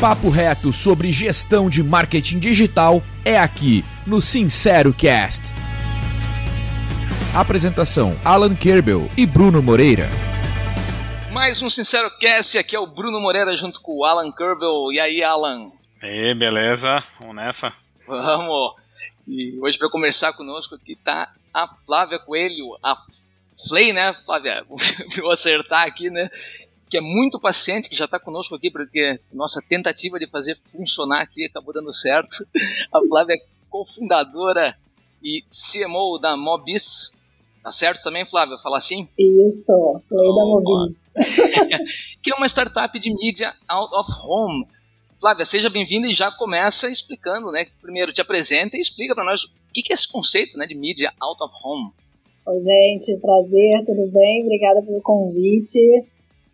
[0.00, 5.42] papo reto sobre gestão de marketing digital é aqui no Sincero Cast.
[7.34, 10.08] Apresentação: Alan Kerbel e Bruno Moreira.
[11.32, 14.92] Mais um Sincero Cast, aqui é o Bruno Moreira junto com o Alan Kerbel.
[14.92, 15.72] E aí, Alan?
[16.02, 17.02] E beleza?
[17.18, 17.72] Vamos nessa?
[18.06, 18.74] Vamos!
[19.26, 22.98] E hoje para conversar conosco aqui tá a Flávia Coelho, a
[23.66, 24.62] Flay, né, Flávia?
[25.16, 26.28] Vou acertar aqui, né?
[26.88, 31.22] Que é muito paciente, que já está conosco aqui, porque nossa tentativa de fazer funcionar
[31.22, 32.46] aqui acabou dando certo.
[32.92, 34.76] A Flávia é cofundadora
[35.22, 37.20] e CMO da Mobis.
[37.62, 38.56] Tá certo também, Flávia?
[38.58, 39.08] Falar assim?
[39.18, 41.10] Isso, Flay da Mobis.
[42.22, 44.66] que é uma startup de mídia out of home
[45.18, 47.64] Flávia, seja bem-vinda e já começa explicando, né?
[47.80, 51.10] Primeiro te apresenta e explica para nós o que é esse conceito né, de mídia
[51.18, 51.90] out of home.
[52.46, 54.42] Oi, gente, prazer, tudo bem?
[54.42, 55.80] Obrigada pelo convite.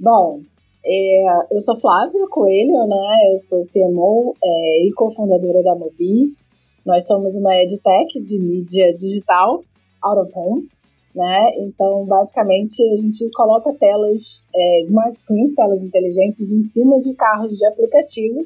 [0.03, 0.41] Bom,
[0.85, 3.33] é, eu sou Flávia Coelho, né?
[3.33, 6.49] Eu sou CMO é, e cofundadora da Mobis.
[6.85, 9.63] Nós somos uma edtech de mídia digital
[10.03, 10.69] out of home,
[11.15, 11.53] né?
[11.59, 17.57] Então, basicamente, a gente coloca telas, é, smart screens, telas inteligentes, em cima de carros
[17.57, 18.45] de aplicativo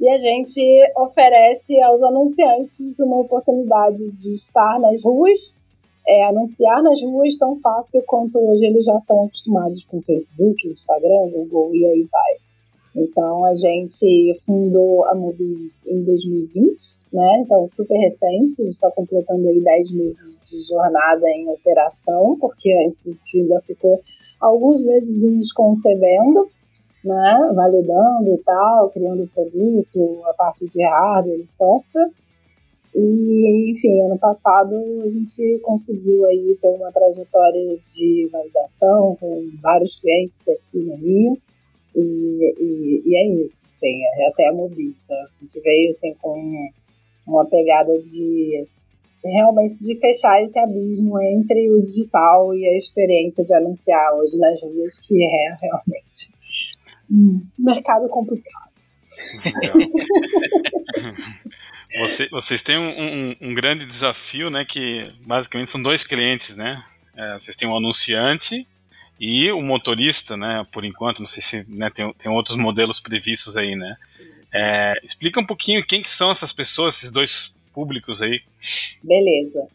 [0.00, 0.60] e a gente
[0.96, 5.57] oferece aos anunciantes uma oportunidade de estar nas ruas,
[6.08, 11.28] é, anunciar nas ruas tão fácil quanto hoje eles já estão acostumados com Facebook, Instagram,
[11.30, 12.48] Google e aí vai.
[12.96, 16.74] Então a gente fundou a Mobis em 2020,
[17.12, 17.42] né?
[17.42, 22.74] Então super recente, a gente está completando aí 10 meses de jornada em operação, porque
[22.86, 24.00] antes a gente ainda ficou
[24.40, 26.48] alguns meses concebendo,
[27.04, 27.52] né?
[27.54, 32.10] Validando e tal, criando o produto, a parte de hardware e software.
[32.94, 40.00] E, enfim, ano passado a gente conseguiu aí ter uma trajetória de validação com vários
[40.00, 41.38] clientes aqui no Rio
[41.94, 45.14] e, e, e, é isso, assim, essa é a Mobista.
[45.14, 46.36] A gente veio assim, com
[47.26, 48.66] uma pegada de
[49.24, 54.62] realmente de fechar esse abismo entre o digital e a experiência de anunciar hoje nas
[54.62, 56.32] ruas, que é realmente
[57.10, 58.68] um mercado complicado.
[62.00, 64.64] Você, vocês têm um, um, um, grande desafio, né?
[64.64, 66.82] Que basicamente são dois clientes, né?
[67.16, 68.66] É, vocês têm um anunciante
[69.20, 73.56] e o motorista, né, por enquanto, não sei se né, tem, tem outros modelos previstos
[73.56, 73.96] aí, né?
[74.54, 78.40] É, explica um pouquinho quem que são essas pessoas, esses dois públicos aí.
[79.02, 79.66] Beleza.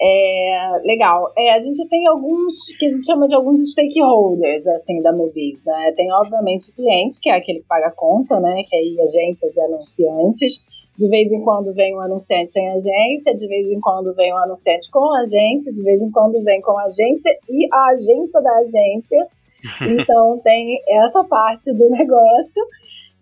[0.00, 1.32] É, legal.
[1.36, 5.64] É, a gente tem alguns que a gente chama de alguns stakeholders assim da Mobis,
[5.64, 5.92] né?
[5.96, 8.62] Tem obviamente o cliente, que é aquele que paga a conta, né?
[8.68, 10.85] Que é aí agências e anunciantes.
[10.98, 14.38] De vez em quando vem um anunciante sem agência, de vez em quando vem um
[14.38, 19.26] anunciante com agência, de vez em quando vem com agência e a agência da agência.
[19.82, 22.62] Então tem essa parte do negócio.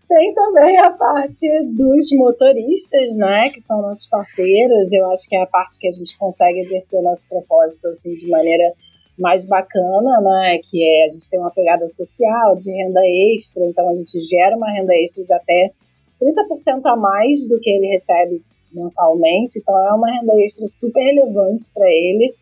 [0.06, 4.92] Tem também a parte dos motoristas, né, que são nossos parceiros.
[4.92, 8.14] Eu acho que é a parte que a gente consegue exercer o nosso propósito assim
[8.14, 8.74] de maneira
[9.18, 13.00] mais bacana, né, que é a gente tem uma pegada social de renda
[13.34, 15.72] extra, então a gente gera uma renda extra de até
[16.20, 18.42] 30% a mais do que ele recebe
[18.72, 22.34] mensalmente, então é uma renda extra super relevante para ele.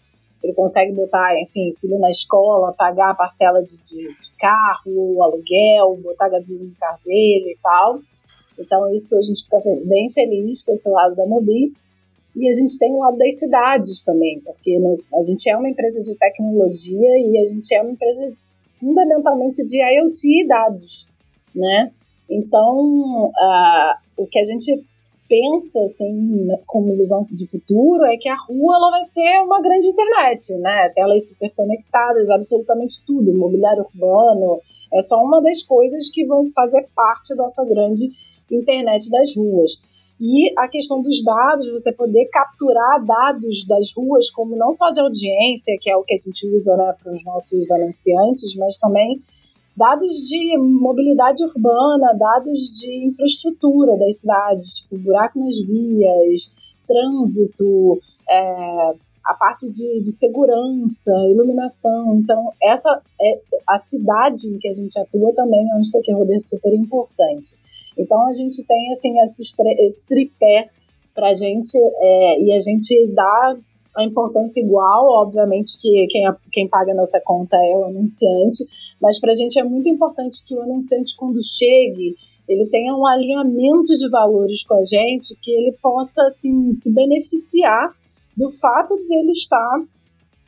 [0.43, 5.97] Ele consegue botar, enfim, filho na escola, pagar a parcela de, de, de carro, aluguel,
[6.03, 8.01] botar gasolina no carro dele e tal.
[8.59, 11.81] Então, isso a gente fica bem feliz com esse lado da Mobis.
[12.35, 15.69] E a gente tem o lado das cidades também, porque no, a gente é uma
[15.69, 18.33] empresa de tecnologia e a gente é uma empresa
[18.77, 21.07] fundamentalmente de IoT e dados,
[21.55, 21.93] né?
[22.33, 23.31] Então,
[24.17, 24.85] o que a gente
[25.29, 29.87] pensa assim como visão de futuro é que a rua ela vai ser uma grande
[29.87, 30.91] internet, né?
[30.91, 34.61] Telas super conectadas, absolutamente tudo, mobiliário urbano,
[34.93, 38.11] é só uma das coisas que vão fazer parte dessa grande
[38.51, 39.73] internet das ruas.
[40.21, 45.01] E a questão dos dados, você poder capturar dados das ruas, como não só de
[45.01, 49.17] audiência, que é o que a gente usa né, para os nossos anunciantes, mas também
[49.77, 58.95] dados de mobilidade urbana, dados de infraestrutura das cidades, tipo buraco nas vias, trânsito, é,
[59.25, 62.17] a parte de, de, segurança, iluminação.
[62.17, 66.73] Então, essa é a cidade em que a gente atua também é um stakeholder super
[66.75, 67.55] importante.
[67.97, 70.69] Então, a gente tem assim esse, tripé
[71.15, 73.57] para gente é, e a gente dá
[73.97, 78.65] a importância igual, obviamente que quem, quem paga a nossa conta é o anunciante,
[79.01, 82.15] mas para a gente é muito importante que o anunciante, quando chegue,
[82.49, 87.95] ele tenha um alinhamento de valores com a gente, que ele possa assim, se beneficiar
[88.37, 89.83] do fato de ele estar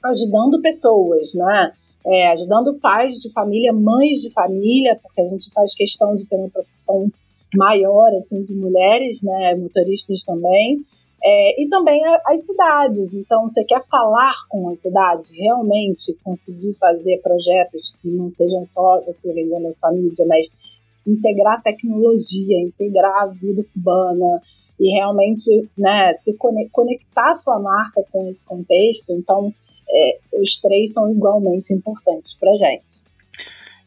[0.05, 1.73] ajudando pessoas, né?
[2.06, 6.37] É, ajudando pais de família, mães de família, porque a gente faz questão de ter
[6.37, 7.11] uma proporção
[7.56, 10.81] maior assim de mulheres, né, motoristas também.
[11.26, 13.15] É, e também as cidades.
[13.15, 19.00] Então, você quer falar com a cidade, realmente conseguir fazer projetos que não sejam só
[19.06, 20.47] você vendendo a sua mídia, mas
[21.06, 24.43] integrar tecnologia, integrar a vida urbana
[24.79, 29.12] e realmente né, se conectar a sua marca com esse contexto.
[29.12, 29.53] Então,
[29.88, 33.03] é, os três são igualmente importantes para gente.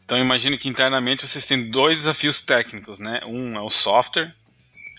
[0.06, 3.20] Então, imagino que internamente vocês têm dois desafios técnicos, né?
[3.28, 4.34] Um é o software,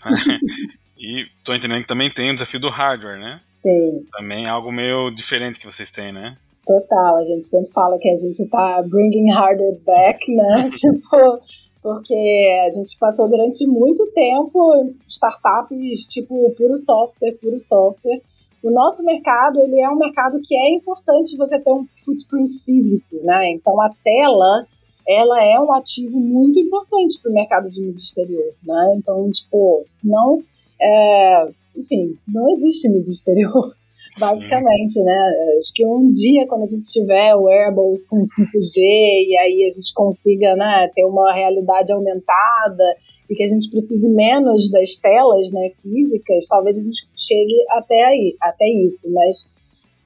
[0.99, 3.41] e estou entendendo que também tem o desafio do hardware, né?
[3.61, 4.05] Sim.
[4.11, 6.37] Também é algo meio diferente que vocês têm, né?
[6.65, 10.69] Total, a gente sempre fala que a gente tá bringing hardware back, né?
[10.75, 11.39] tipo,
[11.81, 18.21] porque a gente passou durante muito tempo startups, tipo, puro software, puro software.
[18.61, 23.15] O nosso mercado, ele é um mercado que é importante você ter um footprint físico,
[23.23, 23.51] né?
[23.51, 24.67] Então, a tela,
[25.07, 28.95] ela é um ativo muito importante para o mercado de mídia exterior, né?
[28.97, 30.43] Então, tipo, senão,
[30.81, 33.73] é, enfim, não existe mídia exterior
[34.19, 35.03] basicamente, Sim.
[35.03, 35.31] né?
[35.55, 39.93] Acho que um dia, quando a gente tiver wearables com 5G e aí a gente
[39.93, 42.95] consiga né, ter uma realidade aumentada
[43.29, 48.03] e que a gente precise menos das telas né, físicas, talvez a gente chegue até
[48.03, 49.49] aí, até isso, mas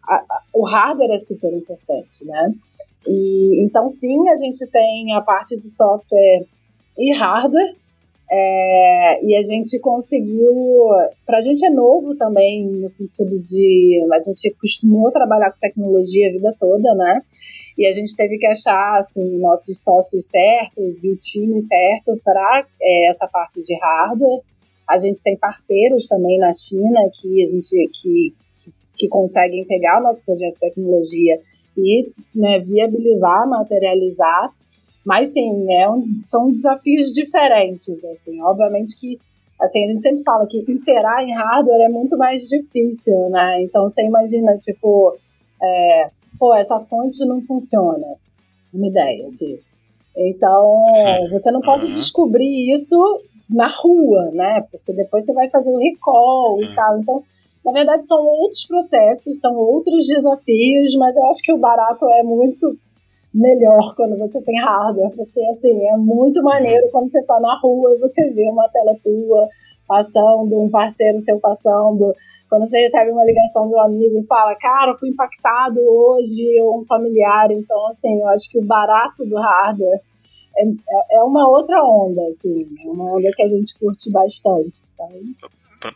[0.07, 2.53] a, a, o hardware é super importante, né?
[3.07, 6.45] E, então, sim, a gente tem a parte de software
[6.97, 7.75] e hardware,
[8.35, 10.87] é, e a gente conseguiu.
[11.23, 14.03] Para a gente é novo também, no sentido de.
[14.11, 17.21] A gente costumou trabalhar com tecnologia a vida toda, né?
[17.77, 22.65] E a gente teve que achar assim, nossos sócios certos e o time certo para
[22.81, 24.41] é, essa parte de hardware.
[24.89, 28.33] A gente tem parceiros também na China que a gente que,
[28.95, 31.39] que, conseguem pegar o nosso projeto de tecnologia
[31.77, 34.51] e né, viabilizar, materializar.
[35.05, 38.41] Mas sim, é um, são desafios diferentes, assim.
[38.41, 39.19] Obviamente que
[39.59, 43.63] assim, a gente sempre fala que interar em hardware é muito mais difícil, né?
[43.63, 45.15] Então você imagina, tipo,
[45.61, 48.07] é, pô, essa fonte não funciona.
[48.73, 49.59] Uma ideia aqui.
[50.15, 50.85] Então,
[51.31, 51.91] você não pode uhum.
[51.91, 52.97] descobrir isso
[53.49, 54.65] na rua, né?
[54.71, 56.65] Porque depois você vai fazer o recall Sim.
[56.65, 56.99] e tal.
[56.99, 57.23] Então,
[57.63, 62.23] na verdade, são outros processos, são outros desafios, mas eu acho que o barato é
[62.23, 62.77] muito
[63.33, 67.95] melhor quando você tem hardware, porque assim, é muito maneiro quando você tá na rua
[67.95, 69.49] e você vê uma tela tua
[69.87, 72.13] passando, um parceiro seu passando,
[72.49, 76.85] quando você recebe uma ligação do amigo e fala, cara, fui impactado hoje, ou um
[76.85, 79.99] familiar, então assim, eu acho que o barato do hardware
[80.55, 84.77] é, é, é uma outra onda, assim, é uma onda que a gente curte bastante,
[84.95, 85.35] sabe?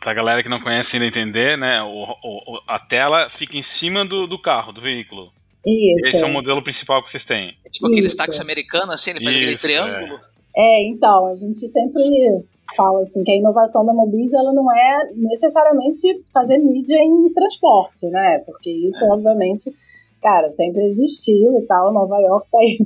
[0.00, 4.04] Pra galera que não conhece ainda entender, né, o, o, a tela fica em cima
[4.04, 5.30] do, do carro, do veículo.
[5.68, 6.06] Isso.
[6.06, 7.54] Esse é o modelo principal que vocês têm.
[7.64, 10.20] É tipo aqueles táxis americanos, assim, ele faz aquele triângulo.
[10.56, 10.80] É.
[10.80, 12.42] é, então, a gente sempre
[12.74, 18.06] fala assim que a inovação da Mobis ela não é necessariamente fazer mídia em transporte,
[18.08, 18.38] né?
[18.46, 19.08] Porque isso, é.
[19.10, 19.72] obviamente,
[20.22, 21.92] cara, sempre existiu e tal.
[21.92, 22.78] Nova York tá aí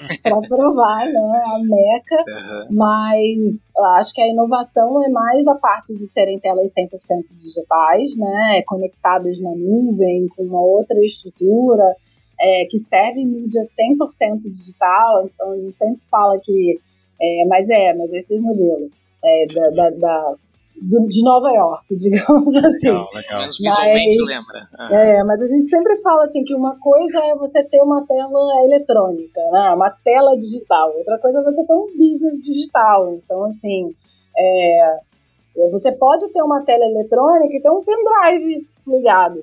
[0.22, 1.42] para provar, né?
[1.46, 2.24] A meca.
[2.26, 2.76] Uhum.
[2.76, 6.98] Mas acho que a inovação é mais a parte de serem telas 100%
[7.36, 8.62] digitais, né?
[8.66, 11.94] Conectadas na nuvem, com uma outra estrutura.
[12.40, 16.78] É, que serve mídia 100% digital, então a gente sempre fala que,
[17.20, 18.90] é, mas é, mas esse é o modelo
[19.24, 20.34] é, da, da, da
[20.80, 22.88] do, de Nova York, digamos assim.
[22.88, 23.40] Legal, legal.
[23.40, 24.68] Mas, visualmente lembra.
[24.76, 24.94] Ah.
[24.94, 28.64] É, mas a gente sempre fala assim que uma coisa é você ter uma tela
[28.64, 29.72] eletrônica, né?
[29.74, 30.92] uma tela digital.
[30.96, 33.14] Outra coisa é você ter um business digital.
[33.14, 33.94] Então, assim,
[34.36, 34.98] é,
[35.70, 39.42] você pode ter uma tela eletrônica e ter um pendrive ligado.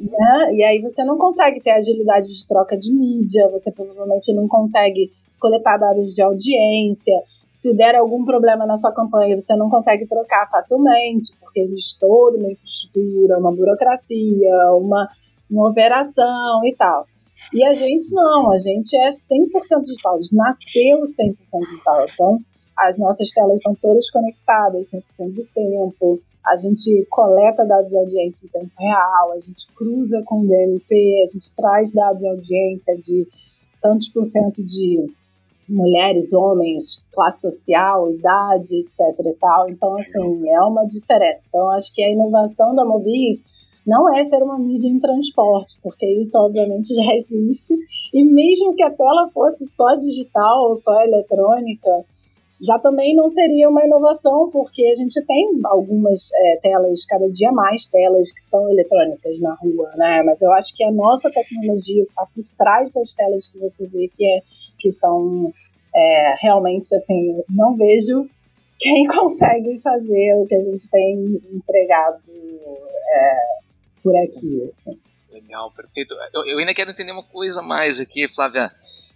[0.00, 0.54] Né?
[0.54, 5.10] E aí você não consegue ter agilidade de troca de mídia, você provavelmente não consegue
[5.38, 7.14] coletar dados de audiência,
[7.52, 12.36] se der algum problema na sua campanha, você não consegue trocar facilmente, porque existe toda
[12.36, 15.06] uma infraestrutura, uma burocracia, uma,
[15.48, 17.06] uma operação e tal.
[17.54, 22.06] E a gente não, a gente é 100% digital, nasceu 100% digital.
[22.12, 22.38] Então,
[22.76, 28.46] as nossas telas são todas conectadas 100% do tempo, a gente coleta dados de audiência
[28.46, 32.96] em tempo real, a gente cruza com o DMP, a gente traz dados de audiência
[32.98, 33.26] de
[33.80, 35.10] tantos por cento de
[35.68, 39.68] mulheres, homens, classe social, idade, etc e tal.
[39.68, 41.46] Então, assim, é uma diferença.
[41.48, 43.44] Então, acho que a inovação da Mobis
[43.86, 47.74] não é ser uma mídia em transporte, porque isso obviamente já existe.
[48.12, 52.04] E mesmo que a tela fosse só digital ou só eletrônica,
[52.64, 57.52] já também não seria uma inovação, porque a gente tem algumas é, telas, cada dia
[57.52, 60.22] mais telas que são eletrônicas na rua, né?
[60.22, 63.86] Mas eu acho que a nossa tecnologia que está por trás das telas que você
[63.86, 64.40] vê que, é,
[64.78, 65.52] que são
[65.94, 68.28] é, realmente, assim, não vejo
[68.80, 72.22] quem consegue fazer o que a gente tem entregado
[73.08, 73.36] é,
[74.02, 74.70] por aqui.
[74.70, 74.98] Assim.
[75.30, 76.14] Legal, perfeito.
[76.32, 78.72] Eu, eu, ainda quero entender uma coisa mais aqui, Flávia.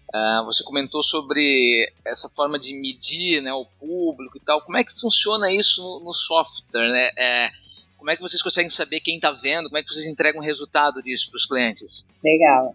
[0.09, 4.63] Uh, você comentou sobre essa forma de medir né, o público e tal.
[4.63, 6.89] Como é que funciona isso no, no software?
[6.89, 7.11] Né?
[7.19, 7.51] É,
[7.99, 9.67] como é que vocês conseguem saber quem está vendo?
[9.67, 12.07] Como é que vocês entregam o resultado disso para os clientes?
[12.25, 12.75] Legal.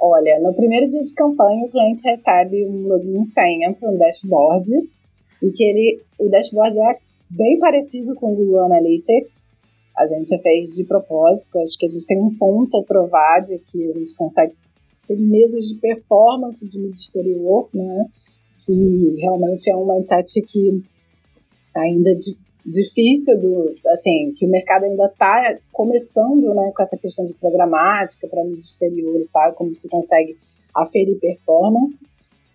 [0.00, 4.68] Olha, no primeiro dia de campanha, o cliente recebe um login senha para um dashboard
[5.40, 6.98] e que ele, o dashboard é
[7.30, 9.44] bem parecido com o Google Analytics.
[9.96, 13.58] A gente fez de propósito, acho que a gente tem um ponto a provar de
[13.58, 14.54] que a gente consegue
[15.14, 18.06] ter mesas de performance de mídia exterior, né?
[18.64, 20.82] Que realmente é um mindset que
[21.74, 27.26] ainda de, difícil do, assim, que o mercado ainda está começando, né, com essa questão
[27.26, 30.36] de programática para mídia exterior e tal, como se consegue
[30.74, 32.00] aferir performance.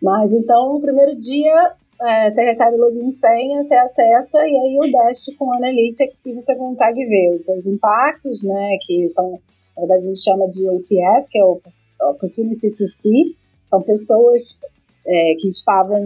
[0.02, 4.78] Mas então, no primeiro dia, é, você recebe login e senha, você acessa e aí
[4.78, 9.32] o Dash com Analytics e você consegue ver os seus impactos, né, que são,
[9.76, 11.60] na verdade a gente chama de OTS, que é o
[12.01, 14.60] Opportunity to See, são pessoas
[15.06, 15.98] é, que estavam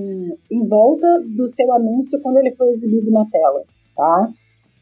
[0.50, 3.63] em volta do seu anúncio quando ele foi exibido na tela
[4.01, 4.29] tá?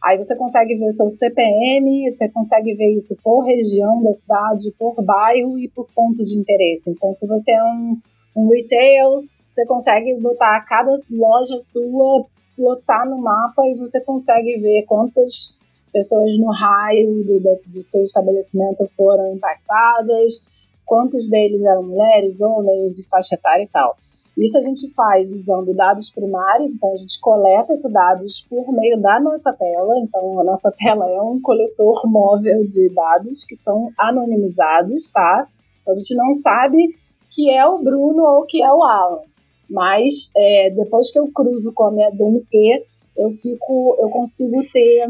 [0.02, 4.96] Aí você consegue ver seu CPM, você consegue ver isso por região da cidade, por
[5.04, 6.90] bairro e por ponto de interesse.
[6.90, 7.98] Então, se você é um,
[8.36, 12.26] um retail, você consegue botar cada loja sua,
[12.56, 15.54] plotar no mapa e você consegue ver quantas
[15.92, 20.48] pessoas no raio do, do teu estabelecimento foram impactadas,
[20.90, 23.96] quantos deles eram mulheres, homens e faixa etária e tal.
[24.36, 29.00] Isso a gente faz usando dados primários, então a gente coleta esses dados por meio
[29.00, 30.00] da nossa tela.
[30.00, 35.48] Então a nossa tela é um coletor móvel de dados que são anonimizados, tá?
[35.82, 36.90] Então, a gente não sabe
[37.30, 39.22] que é o Bruno ou que é o Alan.
[39.70, 42.84] Mas é, depois que eu cruzo com a minha DMP,
[43.16, 45.08] eu fico, eu consigo ter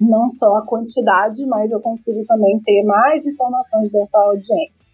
[0.00, 4.92] não só a quantidade, mas eu consigo também ter mais informações dessa audiência.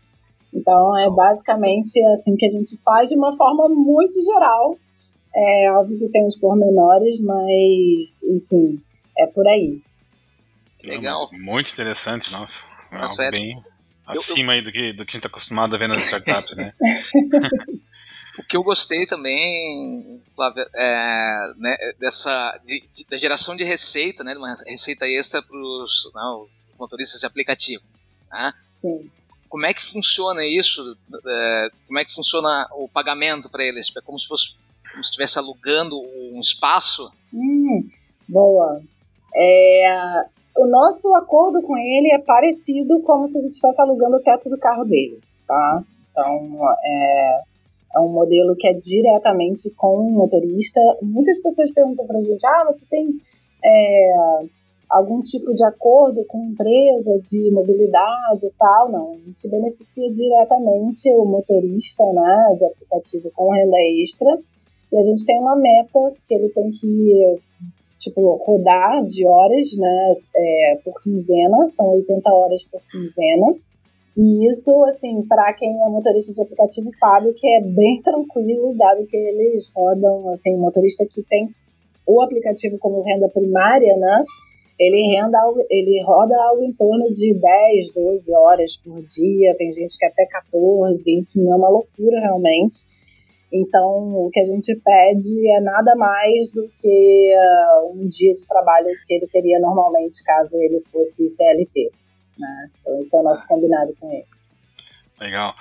[0.53, 4.79] Então, é basicamente assim que a gente faz de uma forma muito geral.
[5.35, 8.81] É óbvio que tem os pormenores, mas, enfim,
[9.19, 9.81] é por aí.
[10.87, 11.17] Legal.
[11.33, 12.71] muito interessante, nossa.
[12.93, 13.63] nossa é bem
[14.07, 16.57] acima eu, aí do que, do que a gente está acostumado a ver nas startups,
[16.57, 16.73] né?
[18.39, 20.21] o que eu gostei também,
[20.75, 26.11] é, né, dessa de, de, da geração de receita, né, uma receita extra para os
[26.79, 27.85] motoristas de aplicativo.
[28.31, 28.53] Né?
[28.81, 29.11] Sim.
[29.49, 30.97] Como é que funciona isso?
[31.27, 33.93] É, como é que funciona o pagamento para eles?
[33.97, 34.57] É como se fosse
[34.91, 37.13] como se estivesse alugando um espaço?
[37.33, 37.89] Hum,
[38.29, 38.81] boa.
[39.35, 40.25] É,
[40.57, 44.49] o nosso acordo com ele é parecido como se a gente estivesse alugando o teto
[44.49, 45.83] do carro dele, tá?
[46.11, 47.43] Então, é,
[47.95, 50.81] é um modelo que é diretamente com o motorista.
[51.03, 53.09] Muitas pessoas perguntam pra gente, ah, você tem
[53.65, 54.13] é,
[54.91, 59.13] algum tipo de acordo com empresa de mobilidade e tal, não.
[59.13, 64.39] A gente beneficia diretamente o motorista né, de aplicativo com renda extra
[64.93, 67.39] e a gente tem uma meta que ele tem que
[67.99, 73.55] tipo, rodar de horas né, é, por quinzena, são 80 horas por quinzena.
[74.17, 79.07] E isso, assim, para quem é motorista de aplicativo sabe que é bem tranquilo, dado
[79.07, 81.49] que eles rodam, assim, motorista que tem
[82.07, 84.25] o aplicativo como renda primária, né?
[84.79, 85.39] ele, renda,
[85.71, 90.27] ele roda algo em torno de 10, 12 horas por dia, tem gente que até
[90.27, 92.77] 14, enfim, é uma loucura realmente.
[93.53, 98.47] Então, o que a gente pede é nada mais do que uh, um dia de
[98.49, 101.93] trabalho que ele teria normalmente caso ele fosse CLT.
[102.39, 102.71] Né?
[102.81, 104.27] Então, esse é o nosso combinado com ele.
[105.21, 105.55] Legal.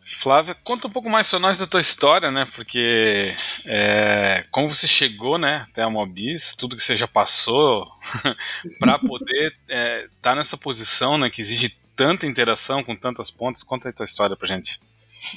[0.00, 2.46] Flávia, conta um pouco mais para nós da tua história, né?
[2.56, 3.24] Porque
[3.66, 7.86] é, como você chegou, né, até a Mobis, tudo que você já passou
[8.80, 13.62] para poder estar é, tá nessa posição, né, que exige tanta interação com tantas pontas.
[13.62, 14.80] Conta aí a tua história pra gente.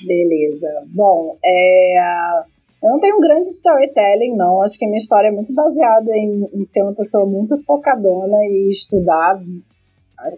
[0.06, 0.68] Beleza.
[0.88, 2.00] Bom, é,
[2.82, 4.62] eu não tenho um grande storytelling, não.
[4.62, 8.38] Acho que a minha história é muito baseada em, em ser uma pessoa muito focadona
[8.44, 9.40] e estudar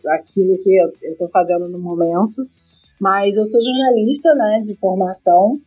[0.09, 2.47] aquilo que eu estou fazendo no momento.
[2.99, 5.59] Mas eu sou jornalista, né, de formação.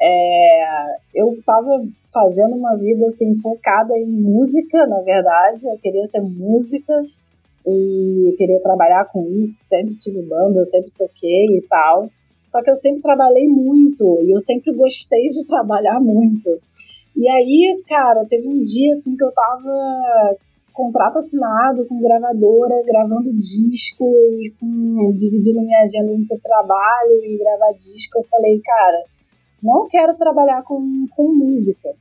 [0.00, 5.66] É, eu estava fazendo uma vida assim focada em música, na verdade.
[5.68, 6.92] Eu queria ser música
[7.66, 9.64] e queria trabalhar com isso.
[9.64, 12.10] Sempre tive banda, sempre toquei e tal.
[12.46, 16.50] Só que eu sempre trabalhei muito e eu sempre gostei de trabalhar muito.
[17.16, 20.36] E aí, cara, teve um dia assim que eu tava
[20.74, 27.72] contrato assinado com gravadora, gravando disco e com, dividindo minha agenda entre trabalho e gravar
[27.72, 28.18] disco.
[28.18, 29.04] Eu falei, cara,
[29.62, 31.94] não quero trabalhar com, com música.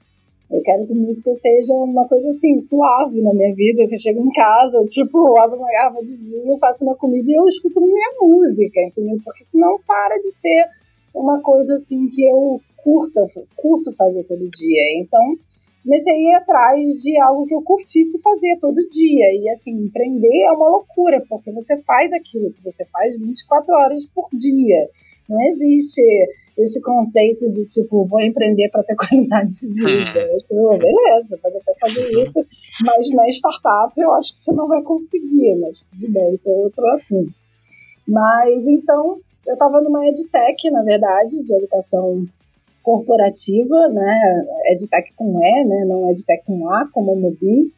[0.52, 4.22] Eu quero que música seja uma coisa assim, suave na minha vida, que eu chego
[4.22, 8.10] em casa, tipo, abro uma garrafa de vinho, faço uma comida e eu escuto minha
[8.20, 9.18] música, entendeu?
[9.24, 10.66] Porque senão para de ser
[11.14, 13.26] uma coisa assim que eu curta,
[13.56, 15.02] curto fazer todo dia.
[15.02, 15.22] Então,
[15.84, 19.26] comecei a ir atrás de algo que eu curtisse fazer todo dia.
[19.34, 24.08] E assim, empreender é uma loucura, porque você faz aquilo que você faz 24 horas
[24.08, 24.90] por dia.
[25.30, 26.02] Não existe
[26.58, 30.20] esse conceito de tipo, vou empreender para ter qualidade de vida.
[30.20, 32.46] Eu, tipo, beleza, pode até fazer isso,
[32.86, 36.54] mas na startup eu acho que você não vai conseguir, mas tudo bem, isso é
[36.54, 37.34] outro assunto.
[38.08, 42.26] Mas então, eu estava numa edtech, na verdade, de educação
[42.84, 44.46] corporativa, né?
[44.68, 45.86] EdTech com E, né?
[45.86, 47.70] Não EdTech com A, como a Mobis,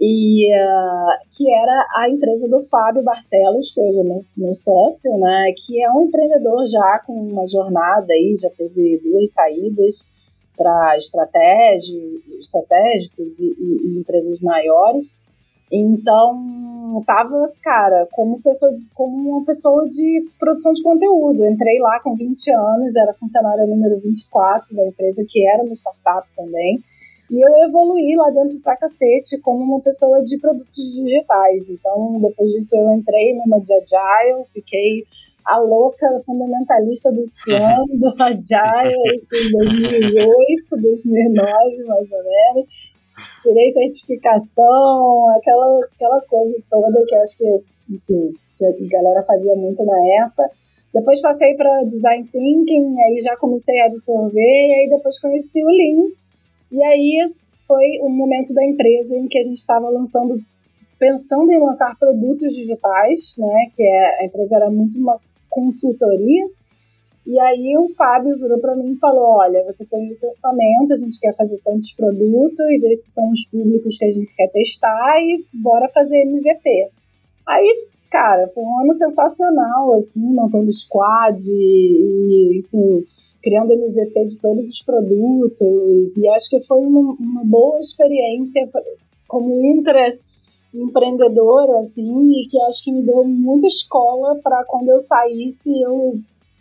[0.00, 5.16] e uh, que era a empresa do Fábio Barcelos, que hoje é meu, meu, sócio,
[5.18, 5.52] né?
[5.56, 10.08] Que é um empreendedor já com uma jornada aí, já teve duas saídas
[10.56, 15.18] para estratégicos e, e, e empresas maiores.
[15.72, 21.46] Então, tava, cara, como, pessoa de, como uma pessoa de produção de conteúdo.
[21.46, 26.28] Entrei lá com 20 anos, era funcionária número 24 da empresa, que era uma startup
[26.36, 26.80] também.
[27.30, 31.70] E eu evoluí lá dentro pra cacete como uma pessoa de produtos digitais.
[31.70, 35.04] Então, depois disso, eu entrei numa de Agile, fiquei
[35.44, 42.89] a louca fundamentalista do Scrum, do Agile, isso em 2008, 2009, mais ou menos
[43.40, 49.84] tirei certificação, aquela, aquela coisa toda que acho que, enfim, que a galera fazia muito
[49.84, 50.50] na época.
[50.92, 55.68] Depois passei para design thinking, aí já comecei a absorver, e aí depois conheci o
[55.68, 56.08] Lean.
[56.72, 57.32] E aí
[57.66, 60.40] foi o momento da empresa em que a gente estava lançando,
[60.98, 63.66] pensando em lançar produtos digitais, né?
[63.74, 66.46] Que é, a empresa era muito uma consultoria.
[67.30, 70.96] E aí o Fábio virou para mim e falou: Olha, você tem esse orçamento, a
[70.96, 75.46] gente quer fazer tantos produtos, esses são os públicos que a gente quer testar e
[75.54, 76.88] bora fazer MVP.
[77.46, 83.04] Aí, cara, foi um ano sensacional, assim, montando squad e, enfim,
[83.40, 86.16] criando MVP de todos os produtos.
[86.16, 88.68] E acho que foi uma, uma boa experiência
[89.28, 90.18] como intra
[90.74, 96.18] empreendedora, assim, e que acho que me deu muita escola para quando eu saísse eu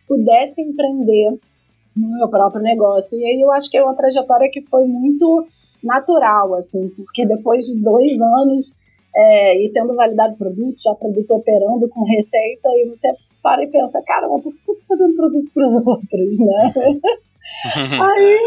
[0.10, 1.40] pudesse empreender
[1.96, 3.18] no meu próprio negócio.
[3.18, 5.46] E aí eu acho que é uma trajetória que foi muito
[5.84, 8.76] natural, assim, porque depois de dois anos
[9.16, 13.10] é, e tendo validado produto, já produto operando com receita, e você
[13.42, 16.74] para e pensa, cara, mas por que eu tô fazendo produto para os outros, né?
[18.02, 18.38] aí,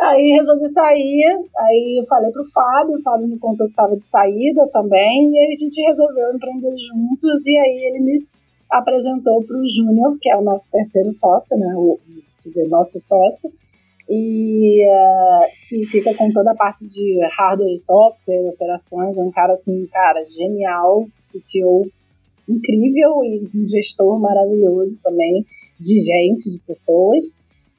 [0.00, 4.04] aí resolvi sair, aí eu falei pro Fábio, o Fábio me contou que estava de
[4.04, 8.26] saída também, e aí a gente resolveu empreender juntos, e aí ele me
[8.70, 11.74] apresentou para o Júnior, que é o nosso terceiro sócio, né?
[11.76, 11.98] O,
[12.42, 13.50] quer dizer, nosso sócio,
[14.08, 19.30] e uh, que fica com toda a parte de hardware e software, operações, é um
[19.30, 21.90] cara assim, cara, genial, CTO
[22.48, 25.44] incrível e um gestor maravilhoso também
[25.78, 27.22] de gente, de pessoas.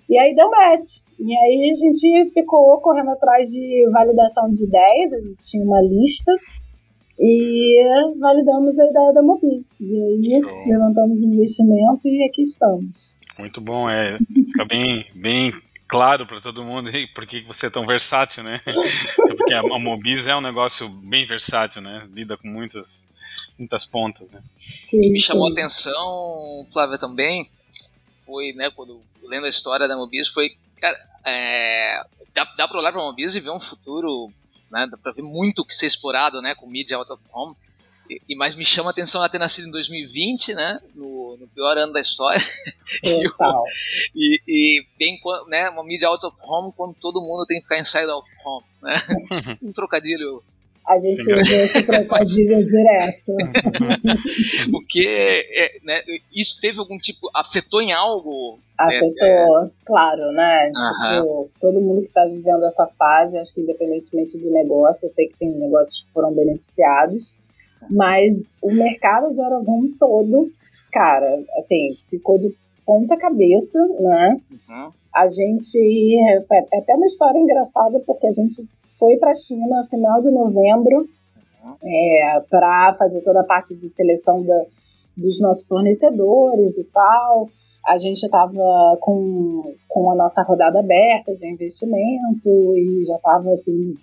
[0.08, 1.04] E aí deu match.
[1.20, 5.82] E aí a gente ficou correndo atrás de validação de ideias, a gente tinha uma
[5.82, 6.32] lista
[7.20, 9.80] e validamos a ideia da Mobis.
[9.82, 10.68] E aí Show.
[10.68, 13.18] levantamos investimento e aqui estamos.
[13.38, 15.54] Muito bom, é, fica bem, bem
[15.88, 18.62] claro para todo mundo por que você é tão versátil, né?
[19.16, 22.08] Porque a, a Mobis é um negócio bem versátil, né?
[22.14, 23.12] Lida com muitas,
[23.58, 24.42] muitas pontas, né?
[24.56, 27.50] Sim, me chamou a atenção, Flávia, também,
[28.26, 32.04] foi, né, quando lendo a história da Mobis, foi, cara, é,
[32.34, 34.32] dá, dá para olhar para a Mobis e ver um futuro
[34.72, 34.88] né?
[34.90, 36.56] Dá pra ver muito o que ser explorado, né?
[36.56, 37.56] Com Media Out of Home.
[38.10, 40.80] E, e mais me chama a atenção ela ter nascido em 2020, né?
[40.96, 42.40] No, no pior ano da história.
[44.16, 45.70] e, e, bem, né?
[45.70, 48.96] Uma Media Out of Home quando todo mundo tem que ficar inside of home, né?
[49.62, 50.44] um trocadilho
[50.90, 51.36] a gente Sim.
[51.36, 53.36] usa esse trocadilho direto.
[54.72, 56.02] Porque é, né,
[56.34, 57.30] isso teve algum tipo.
[57.36, 58.58] afetou em algo?
[58.76, 60.72] Afetou, é, claro, né?
[60.72, 65.28] Tipo, todo mundo que está vivendo essa fase, acho que independentemente do negócio, eu sei
[65.28, 67.36] que tem negócios que foram beneficiados,
[67.90, 70.46] mas o mercado de Orovão todo,
[70.92, 74.42] cara, assim, ficou de ponta cabeça, né?
[74.50, 74.92] Uhum.
[75.14, 76.18] A gente.
[76.52, 78.68] É até uma história engraçada, porque a gente
[79.00, 81.10] foi para a China no final de novembro
[81.82, 84.66] é, para fazer toda a parte de seleção da,
[85.16, 87.50] dos nossos fornecedores e tal.
[87.88, 93.96] A gente estava com, com a nossa rodada aberta de investimento e já estava assim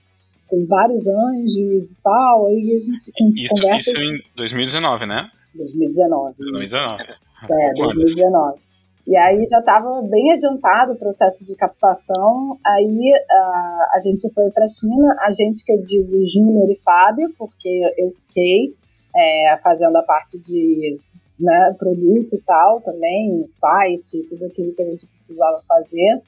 [0.48, 2.46] com vários anjos e tal.
[2.46, 5.30] Aí a gente isso, conversa isso em 2019, né?
[5.54, 6.35] 2019.
[6.38, 7.02] 2019.
[7.50, 8.65] É, 2019.
[9.06, 12.58] E aí já estava bem adiantado o processo de captação.
[12.66, 16.76] Aí uh, a gente foi para a China, a gente que eu digo Júnior e
[16.76, 18.72] Fábio, porque eu fiquei
[19.14, 20.98] é, fazendo a parte de
[21.38, 26.22] né, produto e tal também, site, tudo aquilo que a gente precisava fazer.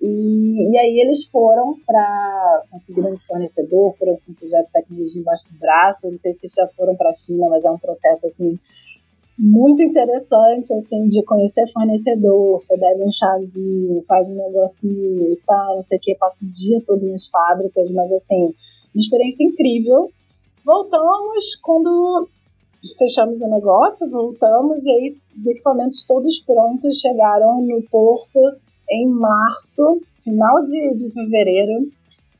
[0.00, 5.20] E, e aí eles foram para conseguir um fornecedor, foram com um projeto de tecnologia
[5.20, 6.08] embaixo do braço.
[6.08, 8.58] Não sei se já foram para a China, mas é um processo assim
[9.38, 12.60] muito interessante, assim, de conhecer fornecedor.
[12.60, 16.50] Você bebe um chazinho, faz um negocinho e tal, não sei o que, passa o
[16.50, 18.52] dia todo nas fábricas, mas assim,
[18.94, 20.10] uma experiência incrível.
[20.64, 22.28] Voltamos quando
[22.98, 28.40] fechamos o negócio, voltamos e aí os equipamentos todos prontos chegaram no porto
[28.90, 31.88] em março, final de, de fevereiro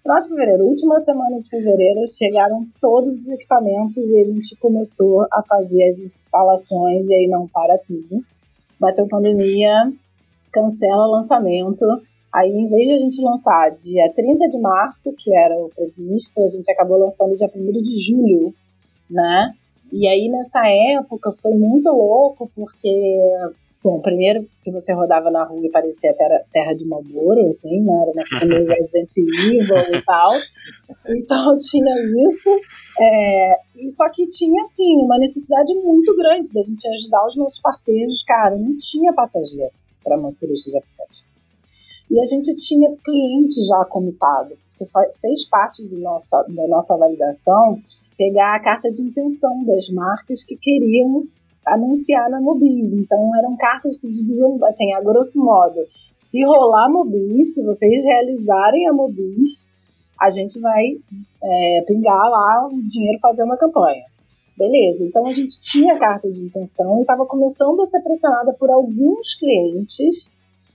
[0.08, 5.26] final de fevereiro, última semana de fevereiro, chegaram todos os equipamentos e a gente começou
[5.30, 8.24] a fazer as instalações e aí não para tudo.
[8.80, 9.92] Bateu pandemia,
[10.50, 11.84] cancela o lançamento.
[12.32, 16.42] Aí, em vez de a gente lançar dia 30 de março, que era o previsto,
[16.42, 18.54] a gente acabou lançando dia 1 de julho,
[19.10, 19.52] né?
[19.92, 23.20] E aí, nessa época, foi muito louco, porque
[23.82, 27.92] Bom, primeiro que você rodava na rua e parecia terra, terra de Malboro, assim, né?
[28.02, 30.32] Era uma coisa meio Resident Evil e tal.
[31.10, 31.94] Então tinha
[32.26, 32.50] isso.
[33.00, 37.60] É, e só que tinha, assim, uma necessidade muito grande da gente ajudar os nossos
[37.60, 38.24] parceiros.
[38.24, 41.28] Cara, não tinha passageiro para motorista de aplicativo.
[42.10, 47.78] E a gente tinha cliente já comitado, porque fez parte do nossa, da nossa validação
[48.16, 51.24] pegar a carta de intenção das marcas que queriam
[51.74, 52.94] anunciar na Mobis.
[52.94, 55.80] Então eram cartas que diziam, assim, a grosso modo,
[56.28, 59.70] se rolar Mobis, se vocês realizarem a Mobis,
[60.20, 60.84] a gente vai
[61.42, 64.04] é, pingar lá o dinheiro fazer uma campanha.
[64.56, 68.68] Beleza, então a gente tinha carta de intenção e estava começando a ser pressionada por
[68.70, 70.28] alguns clientes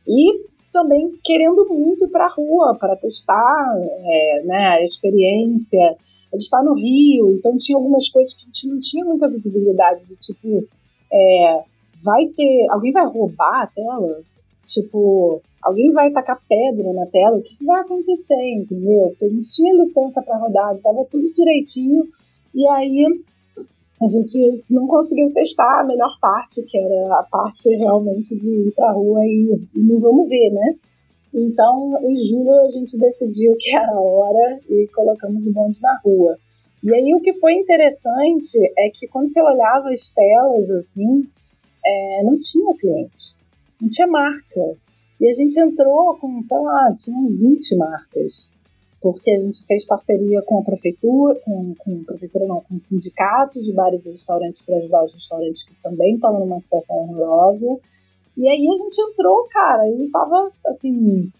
[0.08, 5.98] e também querendo muito ir para a rua para testar é, né, a experiência.
[6.34, 9.30] A gente está no Rio, então tinha algumas coisas que a gente não tinha muita
[9.30, 10.68] visibilidade, do tipo,
[11.14, 11.64] é,
[12.04, 12.68] vai ter.
[12.70, 14.22] Alguém vai roubar a tela?
[14.66, 17.38] Tipo, alguém vai tacar pedra na tela?
[17.38, 19.10] O que, que vai acontecer, entendeu?
[19.10, 22.08] Porque a gente tinha licença para rodar, estava tudo direitinho,
[22.56, 23.06] e aí
[24.02, 28.72] a gente não conseguiu testar a melhor parte, que era a parte realmente de ir
[28.76, 30.76] para rua e, e não vamos ver, né?
[31.34, 36.00] Então, em julho, a gente decidiu que era a hora e colocamos o bonde na
[36.04, 36.38] rua.
[36.84, 41.26] E aí o que foi interessante é que quando você olhava as telas assim,
[41.86, 43.38] é, não tinha cliente,
[43.82, 44.78] não tinha marca.
[45.20, 48.52] E a gente entrou com, sei lá, tinham 20 marcas.
[49.02, 53.62] Porque a gente fez parceria com a prefeitura, com, com prefeitura não, com o sindicato
[53.62, 57.68] de bares e restaurantes para ajudar os restaurantes que também estavam numa situação horrorosa.
[58.36, 61.32] E aí a gente entrou, cara, e tava assim,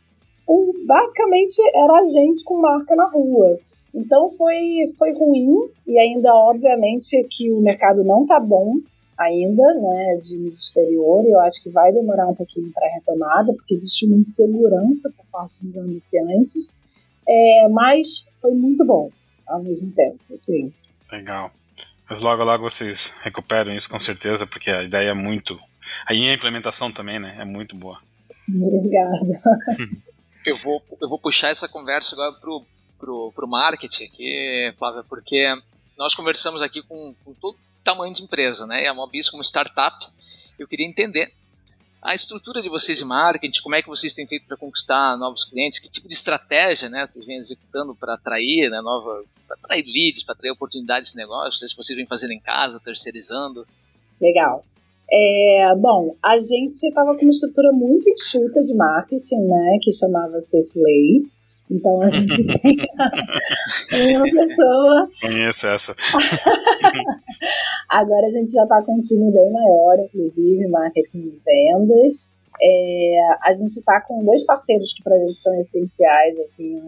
[0.48, 3.60] um, basicamente era a gente com marca na rua.
[3.94, 8.74] Então foi, foi ruim e ainda, obviamente, que o mercado não está bom
[9.18, 13.54] ainda, né, de exterior, e eu acho que vai demorar um pouquinho para a retomada,
[13.54, 16.72] porque existe uma insegurança por parte dos anunciantes,
[17.28, 19.12] é, mas foi muito bom
[19.48, 20.74] ao mesmo tempo, assim.
[21.12, 21.52] Legal.
[22.10, 25.60] Mas logo, logo vocês recuperam isso com certeza, porque a ideia é muito...
[26.08, 28.00] Aí a implementação também, né, é muito boa.
[28.50, 29.42] Obrigada.
[30.46, 32.66] eu vou, eu vou puxar essa conversa agora pro,
[33.04, 35.54] pro, pro marketing aqui, Flávia, porque
[35.98, 38.84] nós conversamos aqui com, com todo tamanho de empresa, né?
[38.84, 39.98] E a Mobis como startup,
[40.58, 41.34] eu queria entender
[42.02, 45.44] a estrutura de vocês de marketing, como é que vocês têm feito para conquistar novos
[45.44, 49.86] clientes, que tipo de estratégia, né, vocês vêm executando para atrair, né, nova, para atrair
[49.86, 53.66] leads, para atrair oportunidades de negócio, se vocês vêm fazendo em casa, terceirizando.
[54.20, 54.66] Legal.
[55.10, 60.40] É, bom, a gente estava com uma estrutura muito enxuta de marketing, né, que chamava
[60.40, 61.32] Safely.
[61.74, 62.60] Então a gente
[63.90, 65.10] tem uma pessoa.
[65.20, 65.96] Conheço essa.
[67.90, 72.32] Agora a gente já está com um time bem maior, inclusive, marketing e vendas.
[72.62, 76.80] É, a gente está com dois parceiros que para a gente são essenciais, assim,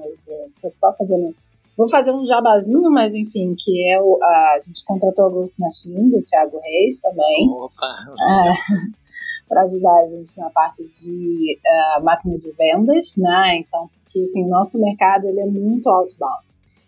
[0.61, 1.35] vou só fazendo.
[1.75, 4.19] Vou fazer um jabazinho, mas enfim, que é o.
[4.21, 7.49] A, a gente contratou o Growth Machine, do Thiago Reis também.
[7.49, 7.97] Opa!
[8.21, 9.05] É,
[9.49, 11.59] para ajudar a gente na parte de
[11.97, 13.57] uh, máquina de vendas, né?
[13.57, 16.45] Então, porque assim, o nosso mercado ele é muito outbound.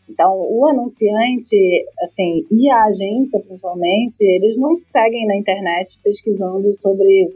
[0.09, 7.29] Então, o anunciante, assim, e a agência, principalmente, eles não seguem na internet pesquisando sobre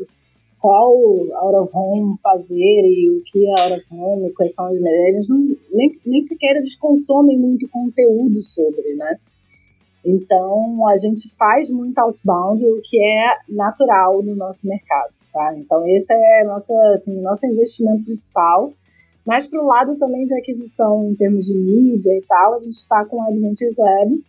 [0.57, 0.95] qual
[1.33, 5.27] out of home fazer e o que é out of home, quais são as melhores.
[5.27, 9.17] Não, nem, nem sequer eles consomem muito conteúdo sobre, né?
[10.05, 15.13] Então, a gente faz muito outbound, o que é natural no nosso mercado.
[15.33, 15.53] Tá?
[15.57, 18.71] Então, esse é nossa, assim, nosso investimento principal.
[19.25, 22.73] Mas para o lado também de aquisição em termos de mídia e tal, a gente
[22.73, 24.23] está com o Adventures Lab,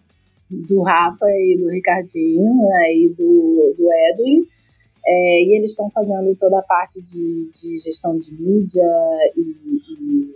[0.50, 4.46] do Rafa e do Ricardinho né, e do, do Edwin.
[5.04, 8.86] É, e eles estão fazendo toda a parte de, de gestão de mídia
[9.34, 9.40] e,
[9.90, 10.34] e,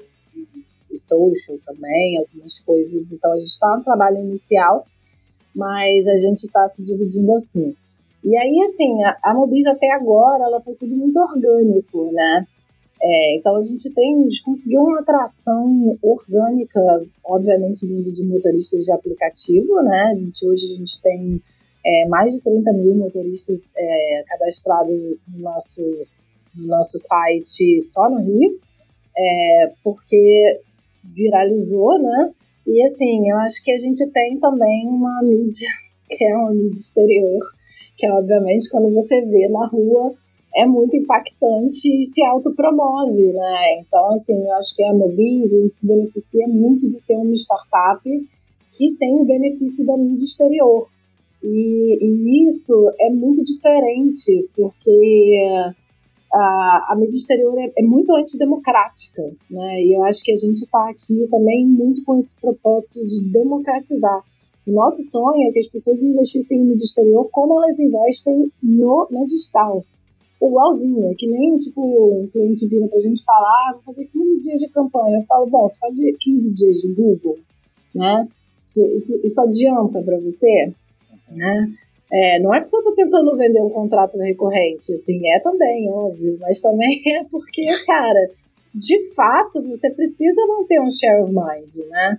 [0.91, 3.13] e, social também, algumas coisas.
[3.13, 4.87] Então a gente está no trabalho inicial,
[5.55, 7.77] mas a gente está se dividindo assim.
[8.25, 12.45] E aí, assim, a, a Mobis até agora, ela foi tudo muito orgânico, né?
[13.01, 16.81] É, então a gente tem, conseguiu uma atração orgânica,
[17.25, 20.13] obviamente vindo de motoristas de aplicativo, né?
[20.13, 21.43] A gente, hoje a gente tem
[21.85, 25.83] é, mais de 30 mil motoristas é, cadastrados no nosso,
[26.55, 28.59] no nosso site só no Rio,
[29.17, 30.61] é, porque
[31.05, 32.33] viralizou, né?
[32.67, 35.69] E assim, eu acho que a gente tem também uma mídia,
[36.09, 37.53] que é uma mídia exterior,
[37.97, 40.15] que obviamente quando você vê na rua
[40.55, 43.81] é muito impactante e se autopromove, né?
[43.81, 47.35] Então, assim, eu acho que a Mobis, a gente se beneficia muito de ser uma
[47.35, 48.03] startup
[48.71, 50.89] que tem o benefício da mídia exterior.
[51.43, 55.47] E, e isso é muito diferente, porque
[56.33, 59.83] a, a mídia exterior é, é, muito antidemocrática, né?
[59.83, 64.23] E eu acho que a gente está aqui também muito com esse propósito de democratizar.
[64.67, 69.07] O nosso sonho é que as pessoas investissem em mídia exterior como elas investem no,
[69.11, 69.85] na digital
[70.43, 74.41] igualzinho, é que nem, tipo, um cliente vira pra gente falar, ah, vou fazer 15
[74.41, 75.19] dias de campanha.
[75.19, 77.39] Eu falo, bom, você faz 15 dias de Google,
[77.95, 78.29] né?
[78.61, 80.73] Isso, isso, isso adianta para você,
[81.31, 81.71] né?
[82.13, 86.39] É, não é porque eu tô tentando vender um contrato recorrente, assim, é também, óbvio,
[86.41, 88.31] mas também é porque, cara,
[88.75, 92.19] de fato, você precisa manter um share of mind, né?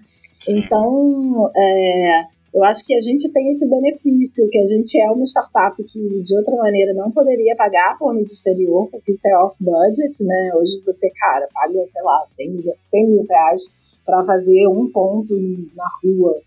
[0.50, 2.26] Então, é,
[2.58, 6.24] eu acho que a gente tem esse benefício, que a gente é uma startup que
[6.24, 10.52] de outra maneira não poderia pagar por mídia exterior, porque isso é off-budget, né?
[10.56, 13.62] Hoje você, cara, paga, sei lá, 100 mil, 100 mil reais
[14.04, 15.36] para fazer um ponto
[15.76, 16.42] na rua,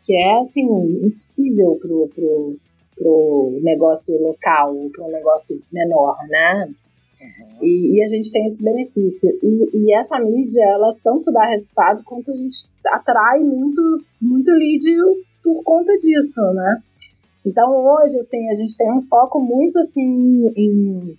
[0.00, 0.66] que é, assim,
[1.06, 2.56] impossível pro, pro,
[2.96, 6.74] pro negócio local, para um negócio menor, né?
[7.22, 7.58] Uhum.
[7.62, 9.30] E, e, a gente tem esse benefício.
[9.40, 13.80] E, e, essa mídia, ela tanto dá resultado quanto a gente atrai muito,
[14.20, 16.78] muito lead por conta disso, né?
[17.44, 21.16] Então hoje, assim, a gente tem um foco muito assim em,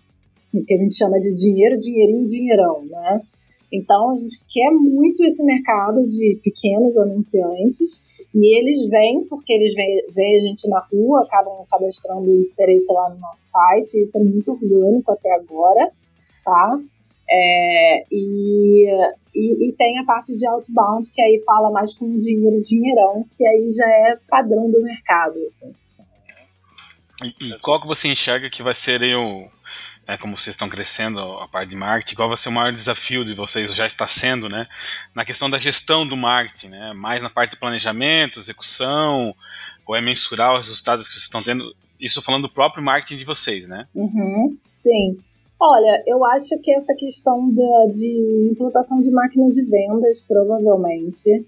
[0.53, 3.21] em que a gente chama de dinheiro, dinheirinho, dinheirão, né?
[3.71, 9.73] Então a gente quer muito esse mercado de pequenos anunciantes e eles vêm porque eles
[9.73, 14.23] veem, veem a gente na rua, acabam cadastrando interesse lá no nosso site, isso é
[14.23, 15.91] muito orgânico até agora,
[16.45, 16.79] tá?
[17.35, 18.87] É, e,
[19.33, 23.43] e, e, tem a parte de outbound, que aí fala mais com dinheiro, dinheirão, que
[23.43, 25.43] aí já é padrão do mercado.
[25.43, 25.73] Assim.
[27.23, 29.47] E, e qual que você enxerga que vai ser aí o.
[30.05, 33.23] É, como vocês estão crescendo a parte de marketing, qual vai ser o maior desafio
[33.23, 34.67] de vocês, já está sendo, né?
[35.15, 36.93] Na questão da gestão do marketing, né?
[36.93, 39.33] Mais na parte de planejamento, execução,
[39.87, 41.73] ou é mensurar os resultados que vocês estão tendo?
[41.97, 43.87] Isso falando do próprio marketing de vocês, né?
[43.95, 45.17] Uhum, sim.
[45.65, 51.45] Olha, eu acho que essa questão de, de implantação de máquinas de vendas, provavelmente,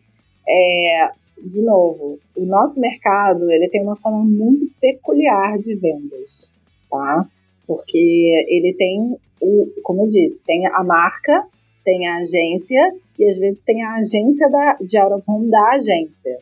[0.48, 1.10] é,
[1.46, 6.50] de novo, o nosso mercado ele tem uma forma muito peculiar de vendas,
[6.90, 7.28] tá?
[7.68, 11.46] Porque ele tem o, como eu disse, tem a marca,
[11.84, 15.72] tem a agência e às vezes tem a agência da, de out of home da
[15.72, 16.40] agência.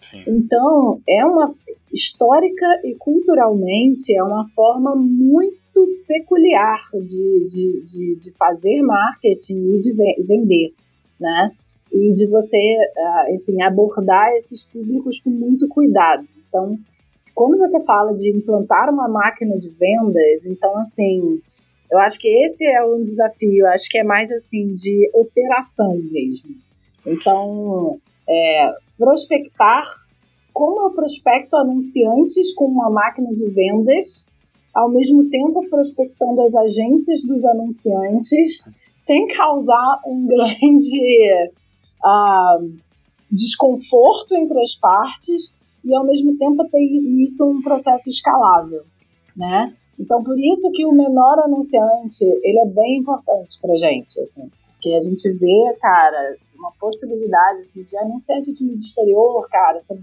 [0.00, 0.24] Sim.
[0.26, 1.54] Então, é uma
[1.92, 9.74] histórica e culturalmente é uma forma muito muito peculiar de, de, de, de fazer marketing
[9.74, 10.74] e de vender,
[11.18, 11.50] né?
[11.92, 16.26] E de você, ah, enfim, abordar esses públicos com muito cuidado.
[16.48, 16.76] Então,
[17.34, 21.40] quando você fala de implantar uma máquina de vendas, então, assim,
[21.90, 26.54] eu acho que esse é um desafio, acho que é mais, assim, de operação mesmo.
[27.06, 29.84] Então, é, prospectar
[30.52, 34.29] como eu prospecto anunciantes com uma máquina de vendas
[34.74, 41.50] ao mesmo tempo prospectando as agências dos anunciantes, sem causar um grande
[42.04, 42.72] uh,
[43.30, 45.54] desconforto entre as partes
[45.84, 48.82] e ao mesmo tempo ter isso um processo escalável,
[49.36, 49.74] né?
[49.98, 54.90] Então por isso que o menor anunciante ele é bem importante para gente, assim, porque
[54.94, 59.98] a gente vê, cara, uma possibilidade assim, de anunciante de mídia exterior, cara, essa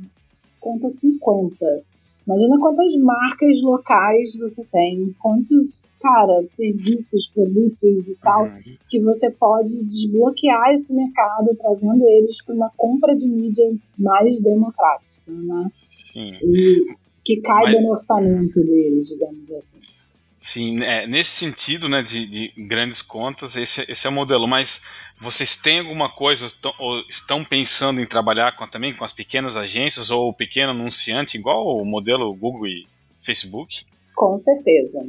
[0.59, 1.83] conta 50
[2.27, 8.51] Imagina quantas marcas locais você tem, quantos, cara, serviços, produtos e tal, uhum.
[8.89, 15.31] que você pode desbloquear esse mercado, trazendo eles para uma compra de mídia mais democrática,
[15.31, 15.69] né?
[15.73, 16.33] Sim.
[16.43, 16.85] E
[17.23, 17.83] que caiba Mas...
[17.83, 19.96] no orçamento deles, digamos assim.
[20.37, 24.47] Sim, é, nesse sentido, né, de, de, grandes contas, esse, esse é o modelo.
[24.47, 24.83] Mas
[25.19, 26.45] vocês têm alguma coisa,
[26.77, 31.37] ou estão pensando em trabalhar com, também com as pequenas agências ou o pequeno anunciante,
[31.37, 32.87] igual o modelo Google e
[33.19, 33.83] Facebook?
[34.15, 35.07] Com certeza,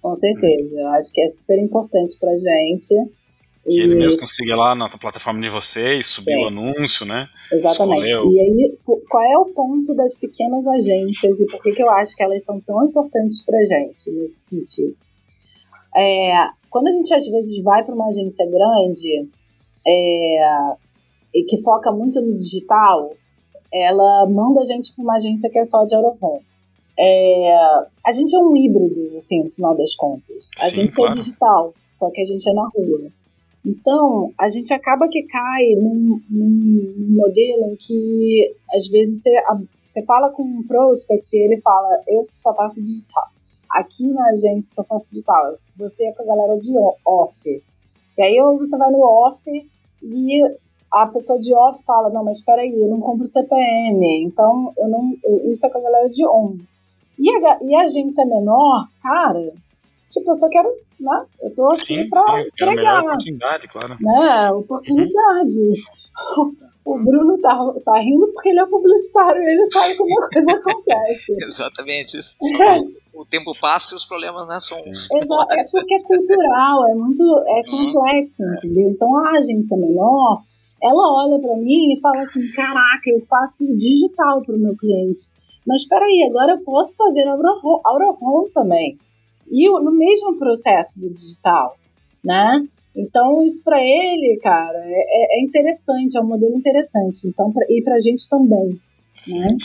[0.00, 0.74] com certeza.
[0.74, 3.12] Eu acho que é super importante para gente
[3.64, 3.80] que e...
[3.80, 7.28] ele mesmo consiga lá na plataforma de vocês, subir o anúncio, né?
[7.50, 8.04] Exatamente.
[8.04, 8.32] Escolheu.
[8.32, 12.16] E aí, qual é o ponto das pequenas agências e por que, que eu acho
[12.16, 14.96] que elas são tão importantes pra gente nesse sentido?
[15.94, 19.28] É, quando a gente às vezes vai para uma agência grande
[19.86, 20.74] é,
[21.34, 23.12] e que foca muito no digital,
[23.72, 26.40] ela manda a gente para uma agência que é só de Aurovon.
[26.98, 27.54] É,
[28.04, 30.50] a gente é um híbrido, assim, no final das contas.
[30.60, 31.12] A Sim, gente é claro.
[31.12, 33.10] é digital, só que a gente é na rua.
[33.64, 39.30] Então, a gente acaba que cai num, num modelo em que, às vezes, você,
[39.86, 43.28] você fala com um prospect e ele fala, eu só faço digital.
[43.70, 45.56] Aqui na agência só faço digital.
[45.76, 46.72] Você é com a galera de
[47.06, 47.62] off.
[48.18, 49.42] E aí você vai no off
[50.02, 50.42] e
[50.92, 54.88] a pessoa de off fala, não, mas espera aí, eu não compro CPM, então eu
[54.88, 56.58] não, eu, isso é com a galera de on.
[57.18, 59.54] E a, e a agência menor, cara,
[60.12, 60.68] tipo, eu só quero
[61.02, 61.26] né?
[61.42, 63.02] Eu tô aqui sim, pra sim, entregar.
[63.02, 63.96] oportunidade, claro.
[64.00, 64.50] Né?
[64.52, 65.60] Oportunidade.
[66.38, 66.56] Uhum.
[66.84, 71.32] O Bruno tá, tá rindo porque ele é publicitário, ele sabe como a coisa acontece.
[71.44, 72.18] Exatamente.
[72.18, 72.36] Isso.
[72.62, 73.02] É.
[73.14, 74.78] O tempo passa e os problemas né, são.
[74.78, 77.92] Exato, é porque é cultural, é muito é uhum.
[77.92, 78.54] complexo, uhum.
[78.54, 78.88] entendeu?
[78.88, 80.42] Então a agência menor,
[80.82, 85.24] ela olha para mim e fala assim: caraca, eu faço digital para o meu cliente.
[85.66, 88.98] Mas espera aí, agora eu posso fazer Aurahome também
[89.52, 91.76] e no mesmo processo do digital,
[92.24, 92.66] né?
[92.96, 97.26] Então, isso para ele, cara, é, é, interessante, é um modelo interessante.
[97.26, 98.80] Então, pra, e para a gente também.
[99.28, 99.56] Né?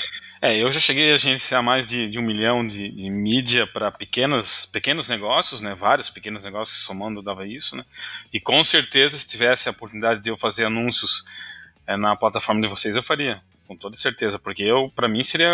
[0.42, 3.92] É, eu já cheguei a agenciar mais de, de um milhão de, de mídia para
[3.92, 5.74] pequenos negócios, né?
[5.74, 7.86] Vários pequenos negócios somando dava isso, né?
[8.34, 11.26] E com certeza, se tivesse a oportunidade de eu fazer anúncios
[11.86, 15.50] é, na plataforma de vocês, eu faria, com toda certeza, porque eu, para mim, seria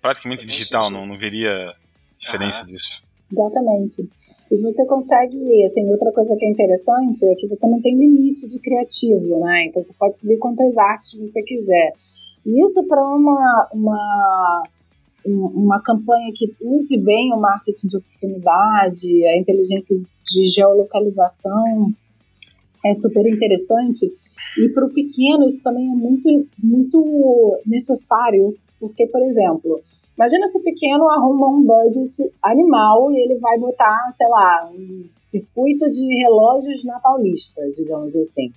[0.00, 1.74] praticamente digital, não, não veria
[2.18, 3.07] diferença disso.
[3.30, 4.08] Exatamente.
[4.50, 8.46] E você consegue, assim, outra coisa que é interessante é que você não tem limite
[8.46, 9.66] de criativo, né?
[9.66, 11.92] Então você pode subir quantas artes você quiser.
[12.46, 14.62] E isso para uma, uma,
[15.26, 21.92] uma campanha que use bem o marketing de oportunidade, a inteligência de geolocalização,
[22.84, 24.10] é super interessante.
[24.58, 29.82] E para o pequeno isso também é muito, muito necessário, porque, por exemplo,
[30.18, 35.08] Imagina se o pequeno arruma um budget animal e ele vai botar, sei lá, um
[35.22, 38.52] circuito de relógios na Paulista, digamos assim.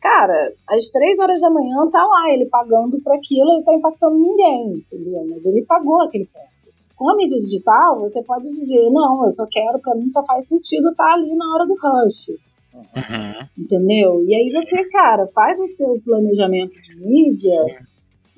[0.00, 4.16] Cara, às três horas da manhã tá lá, ele pagando por aquilo, ele tá impactando
[4.16, 5.26] ninguém, entendeu?
[5.28, 6.74] Mas ele pagou aquele preço.
[6.96, 10.48] Com a mídia digital, você pode dizer, não, eu só quero, para mim só faz
[10.48, 12.30] sentido estar tá ali na hora do rush.
[12.74, 13.48] Uhum.
[13.58, 14.24] Entendeu?
[14.24, 17.66] E aí você, cara, faz o seu planejamento de mídia.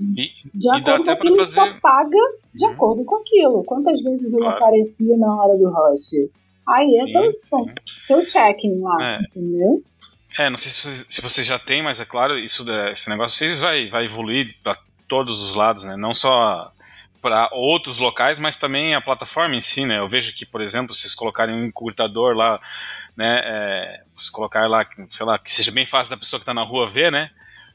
[0.00, 1.54] E, de acordo com aquilo, fazer...
[1.54, 2.18] só paga
[2.52, 2.72] de uhum.
[2.72, 3.64] acordo com aquilo.
[3.64, 4.56] Quantas vezes eu claro.
[4.56, 6.30] aparecia na hora do rush?
[6.66, 9.20] Aí sim, é seu, seu check-in lá, é.
[9.22, 9.82] entendeu?
[10.38, 13.60] É, não sei se, se você já tem, mas é claro, isso esse negócio vocês
[13.60, 14.76] vai, vai evoluir para
[15.06, 15.96] todos os lados, né?
[15.96, 16.72] Não só
[17.20, 19.98] para outros locais, mas também a plataforma em si, né?
[19.98, 22.60] Eu vejo que, por exemplo, se vocês colocarem um encurtador lá,
[23.16, 23.40] né?
[23.44, 26.62] É, se colocar lá, sei lá, que seja bem fácil da pessoa que está na
[26.62, 27.30] rua ver, né?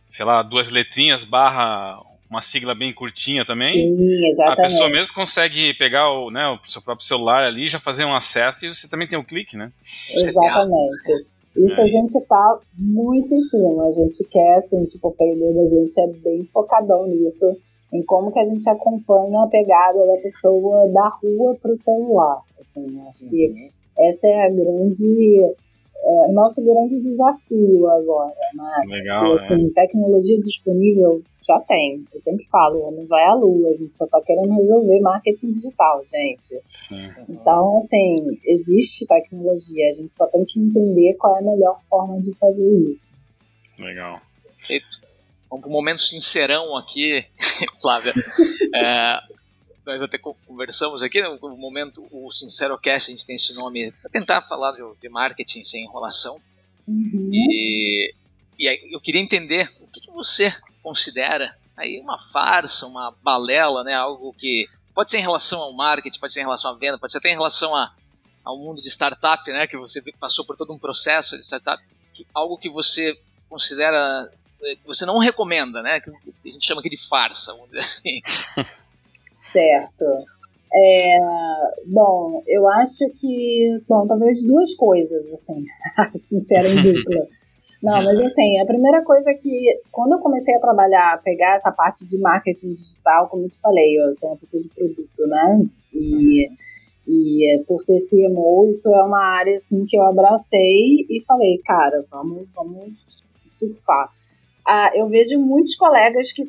[0.07, 3.73] Sei lá, duas letrinhas barra uma sigla bem curtinha também.
[3.73, 4.59] Sim, exatamente.
[4.59, 8.13] A pessoa mesmo consegue pegar o, né, o seu próprio celular ali, já fazer um
[8.13, 9.71] acesso e você também tem o um clique, né?
[9.83, 11.25] Exatamente.
[11.57, 11.83] Isso é.
[11.83, 13.87] a gente tá muito em cima.
[13.87, 17.45] A gente quer, assim, tipo, o PD da gente é bem focadão nisso,
[17.91, 22.41] em como que a gente acompanha a pegada da pessoa da rua pro celular.
[22.61, 23.29] Assim, acho uhum.
[23.29, 23.53] que
[23.97, 25.55] essa é a grande
[26.01, 28.85] é o nosso grande desafio agora, né?
[28.87, 29.73] Legal, Porque, assim, é.
[29.73, 32.05] tecnologia disponível já tem.
[32.13, 36.01] Eu sempre falo, não vai à lua, a gente só está querendo resolver marketing digital,
[36.03, 36.61] gente.
[36.65, 37.09] Sim.
[37.27, 42.19] Então, assim, existe tecnologia, a gente só tem que entender qual é a melhor forma
[42.21, 43.13] de fazer isso.
[43.77, 44.19] Legal.
[45.49, 47.21] Vamos para um momento sincerão aqui,
[47.81, 48.13] Flávia.
[48.75, 49.19] é,
[49.85, 53.91] nós até conversamos aqui, no né, momento, o Sincero Cast, a gente tem esse nome
[53.91, 56.39] para tentar falar de, de, marketing sem enrolação.
[56.87, 57.29] Uhum.
[57.33, 58.13] E,
[58.57, 60.53] e aí eu queria entender o que, que, você
[60.83, 63.93] considera aí uma farsa, uma balela, né?
[63.93, 67.11] Algo que pode ser em relação ao marketing, pode ser em relação à venda, pode
[67.11, 67.93] ser até em relação a,
[68.43, 69.65] ao mundo de startup, né?
[69.65, 71.81] Que você passou por todo um processo de startup,
[72.13, 75.99] que, algo que você considera eh, que você não recomenda, né?
[75.99, 78.21] Que a gente chama aqui de farsa, vamos dizer assim.
[79.51, 80.05] Certo.
[80.71, 81.17] É,
[81.87, 85.65] bom, eu acho que, bom, talvez duas coisas, assim,
[86.17, 87.27] sincera em dupla.
[87.81, 92.07] Não, mas assim, a primeira coisa que, quando eu comecei a trabalhar, pegar essa parte
[92.07, 95.63] de marketing digital, como eu te falei, eu sou uma pessoa de produto, né?
[95.93, 96.49] E,
[97.07, 102.05] e por ser CMO, isso é uma área, assim, que eu abracei e falei, cara,
[102.11, 102.93] vamos, vamos
[103.47, 104.11] surfar.
[104.67, 106.43] Ah, eu vejo muitos colegas que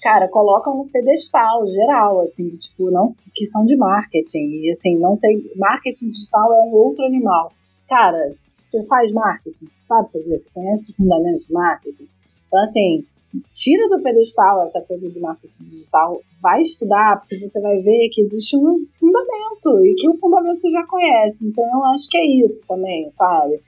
[0.00, 4.62] cara, colocam no pedestal geral, assim, tipo, não, que são de marketing.
[4.62, 7.52] E assim, não sei, marketing digital é um outro animal.
[7.88, 12.08] Cara, você faz marketing, você sabe fazer, você conhece os fundamentos de marketing.
[12.46, 13.04] Então, assim,
[13.50, 18.20] tira do pedestal essa coisa de marketing digital, vai estudar, porque você vai ver que
[18.20, 21.46] existe um fundamento e que o fundamento você já conhece.
[21.46, 23.60] Então, eu acho que é isso também, sabe?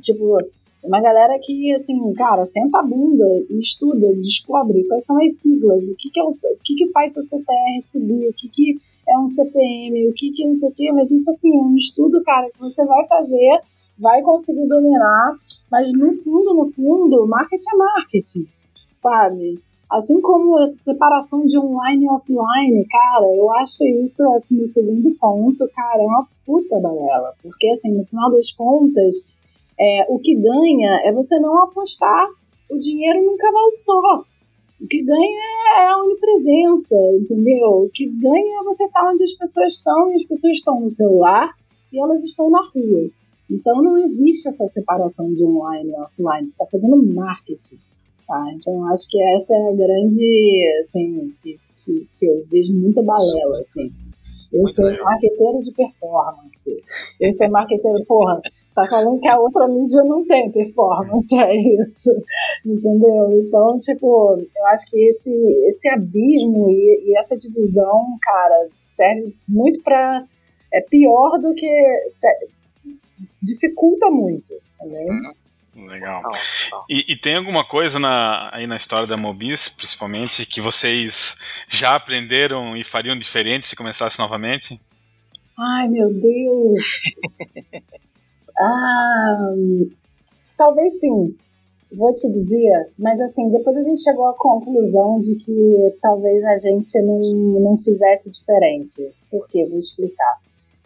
[0.00, 0.38] Tipo,
[0.82, 5.88] uma galera que, assim, cara, senta a bunda e estuda, descobre quais são as siglas,
[5.88, 8.76] o que, que, é o, o que, que faz seu CTR subir, o que, que
[9.08, 11.60] é um CPM, o que, que é não sei o quê, mas isso, assim, é
[11.60, 13.60] um estudo, cara, que você vai fazer,
[13.98, 15.34] vai conseguir dominar,
[15.70, 18.46] mas no fundo, no fundo, marketing é marketing,
[18.96, 19.60] sabe?
[19.90, 25.12] Assim como essa separação de online e offline, cara, eu acho isso, assim, o segundo
[25.18, 29.16] ponto, cara, é uma puta balela, porque, assim, no final das contas
[29.80, 32.28] é, o que ganha é você não apostar
[32.70, 34.24] o dinheiro num cavalo só.
[34.80, 37.84] O que ganha é a onipresença, entendeu?
[37.84, 40.88] O que ganha é você estar onde as pessoas estão e as pessoas estão no
[40.88, 41.52] celular
[41.92, 43.10] e elas estão na rua.
[43.50, 46.46] Então não existe essa separação de online e offline.
[46.46, 47.78] Você está fazendo marketing.
[48.26, 48.52] Tá?
[48.54, 53.60] Então acho que essa é a grande, assim, que, que, que eu vejo muita balela,
[53.60, 53.90] assim.
[54.52, 55.04] Eu sou legal.
[55.04, 56.84] marqueteiro de performance.
[57.20, 58.40] Eu sou marqueteiro, porra,
[58.74, 62.10] tá falando que a outra mídia não tem performance, é isso.
[62.64, 63.40] Entendeu?
[63.40, 65.32] Então, tipo, eu acho que esse,
[65.66, 70.24] esse abismo e, e essa divisão, cara, serve muito pra.
[70.72, 71.68] É pior do que.
[73.42, 75.32] Dificulta muito, entendeu?
[75.86, 76.22] Legal.
[76.88, 81.94] E, e, tem alguma coisa na, aí na história da Mobis, principalmente, que vocês já
[81.94, 84.80] aprenderam e fariam diferente se começasse novamente?
[85.56, 87.02] Ai, meu Deus!
[88.58, 89.54] ah,
[90.56, 91.36] talvez sim,
[91.92, 96.58] vou te dizer, mas assim, depois a gente chegou à conclusão de que talvez a
[96.58, 99.10] gente não, não fizesse diferente.
[99.30, 99.66] Por quê?
[99.68, 100.40] Vou explicar.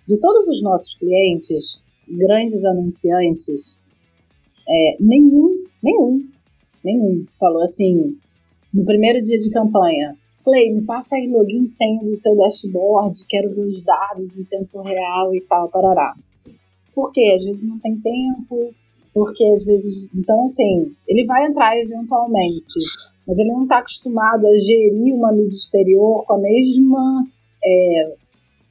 [0.06, 3.80] De todos os nossos clientes, grandes anunciantes,
[4.72, 6.24] é, nenhum, nenhum,
[6.82, 8.16] nenhum falou assim,
[8.72, 13.54] no primeiro dia de campanha, Flay, me passa aí login senha do seu dashboard, quero
[13.54, 16.14] ver os dados em tempo real e tal, parará.
[16.94, 18.74] Porque às vezes não tem tempo,
[19.14, 20.12] porque às vezes.
[20.14, 22.78] Então, assim, ele vai entrar eventualmente,
[23.26, 27.26] mas ele não está acostumado a gerir uma mídia exterior com a mesma
[27.64, 28.14] é,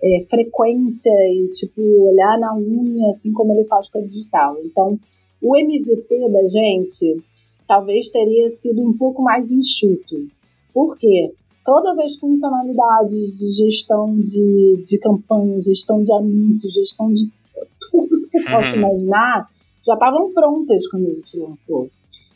[0.03, 4.57] é, frequência e, tipo, olhar na unha, assim como ele faz com a digital.
[4.65, 4.99] Então,
[5.41, 7.23] o MVP da gente
[7.67, 10.27] talvez teria sido um pouco mais enxuto.
[10.73, 11.33] Por quê?
[11.63, 17.31] Todas as funcionalidades de gestão de, de campanha, gestão de anúncios, gestão de
[17.79, 18.45] tudo que você uhum.
[18.45, 19.47] possa imaginar,
[19.85, 21.89] já estavam prontas quando a gente lançou.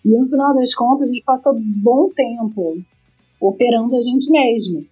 [0.03, 2.77] E no final das contas, a gente passou bom tempo
[3.39, 4.85] operando a gente mesmo.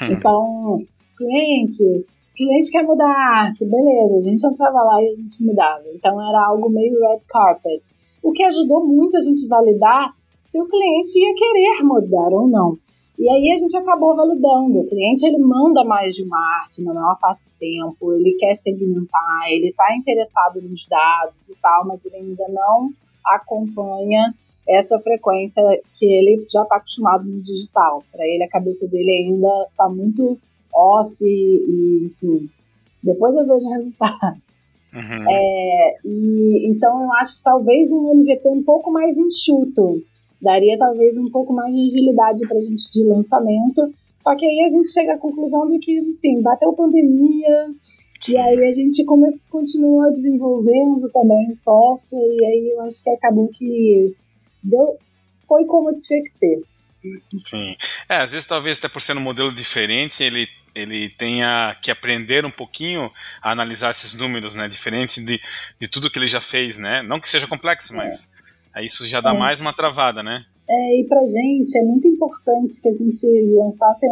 [0.00, 0.12] Uhum.
[0.12, 0.86] Então,
[1.16, 5.84] cliente, cliente quer mudar a arte, beleza, a gente entrava lá e a gente mudava.
[5.94, 7.82] Então era algo meio red carpet,
[8.22, 12.76] o que ajudou muito a gente validar se o cliente ia querer mudar ou não.
[13.18, 14.80] E aí a gente acabou validando.
[14.80, 18.54] O cliente ele manda mais de uma arte na maior parte do tempo, ele quer
[18.54, 22.90] segmentar, ele está interessado nos dados e tal, mas ele ainda não
[23.24, 24.34] acompanha
[24.68, 25.62] essa frequência
[25.94, 28.02] que ele já está acostumado no digital.
[28.10, 30.38] Para ele, a cabeça dele ainda está muito
[30.74, 32.48] off e, enfim.
[33.02, 34.42] Depois eu vejo o resultado.
[34.94, 35.30] Uhum.
[35.30, 40.02] É, e, então eu acho que talvez um MVP um pouco mais enxuto
[40.42, 43.94] daria talvez um pouco mais de agilidade para a gente de lançamento.
[44.16, 47.70] Só que aí a gente chega à conclusão de que, enfim, bateu pandemia,
[48.28, 53.10] e aí a gente come, continua desenvolvendo também o software, e aí eu acho que
[53.10, 54.14] acabou que
[54.62, 54.96] deu,
[55.46, 56.62] foi como tinha que ser.
[57.36, 57.74] Sim.
[58.08, 62.44] É, às vezes talvez até por ser um modelo diferente, ele ele tenha que aprender
[62.44, 63.10] um pouquinho
[63.42, 65.40] a analisar esses números, né, diferente de,
[65.78, 67.02] de tudo que ele já fez, né?
[67.02, 68.32] Não que seja complexo, mas
[68.74, 68.84] é.
[68.84, 69.38] isso já dá é.
[69.38, 70.44] mais uma travada, né?
[70.68, 74.06] É, e pra gente é muito importante que a gente lançasse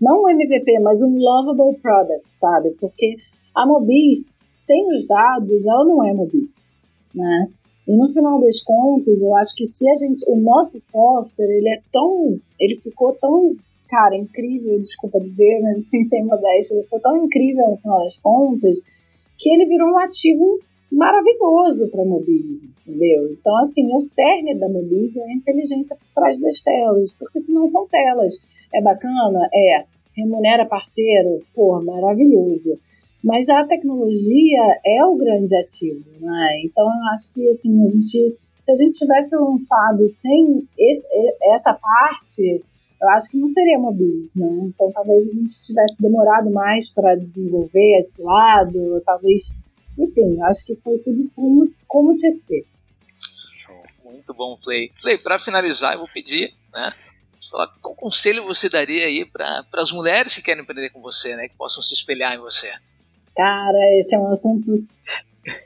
[0.00, 2.70] não um MVP, mas um lovable product, sabe?
[2.80, 3.16] Porque
[3.54, 6.68] a Mobis, sem os dados, ela não é Mobis,
[7.14, 7.48] né?
[7.86, 11.70] E no final das contas, eu acho que se a gente, o nosso software, ele
[11.70, 13.56] é tão, ele ficou tão
[13.88, 18.18] cara, incrível, desculpa dizer, mas assim, sem modéstia, ele foi tão incrível no final das
[18.18, 18.78] contas,
[19.36, 20.60] que ele virou um ativo
[20.90, 23.30] maravilhoso para a Mobilize, entendeu?
[23.32, 27.66] Então, assim, o cerne da Mobilize é a inteligência por trás das telas, porque senão
[27.66, 28.34] são telas.
[28.74, 29.48] É bacana?
[29.52, 29.84] É.
[30.16, 31.42] Remunera parceiro?
[31.54, 32.78] Pô, maravilhoso.
[33.22, 36.60] Mas a tecnologia é o grande ativo, né?
[36.64, 41.06] Então, eu acho que, assim, a gente, se a gente tivesse lançado sem esse,
[41.54, 42.62] essa parte,
[43.00, 44.48] eu acho que não seria Mobilize, né?
[44.62, 49.54] Então, talvez a gente tivesse demorado mais para desenvolver esse lado, talvez
[49.98, 52.64] enfim, acho que foi tudo como, como tinha que ser.
[54.04, 54.92] Muito bom, Flay.
[54.96, 56.90] Flay, para finalizar, eu vou pedir, né?
[57.50, 61.48] Falar, qual conselho você daria aí para as mulheres que querem empreender com você, né?
[61.48, 62.70] Que possam se espelhar em você?
[63.34, 64.70] Cara, esse é um assunto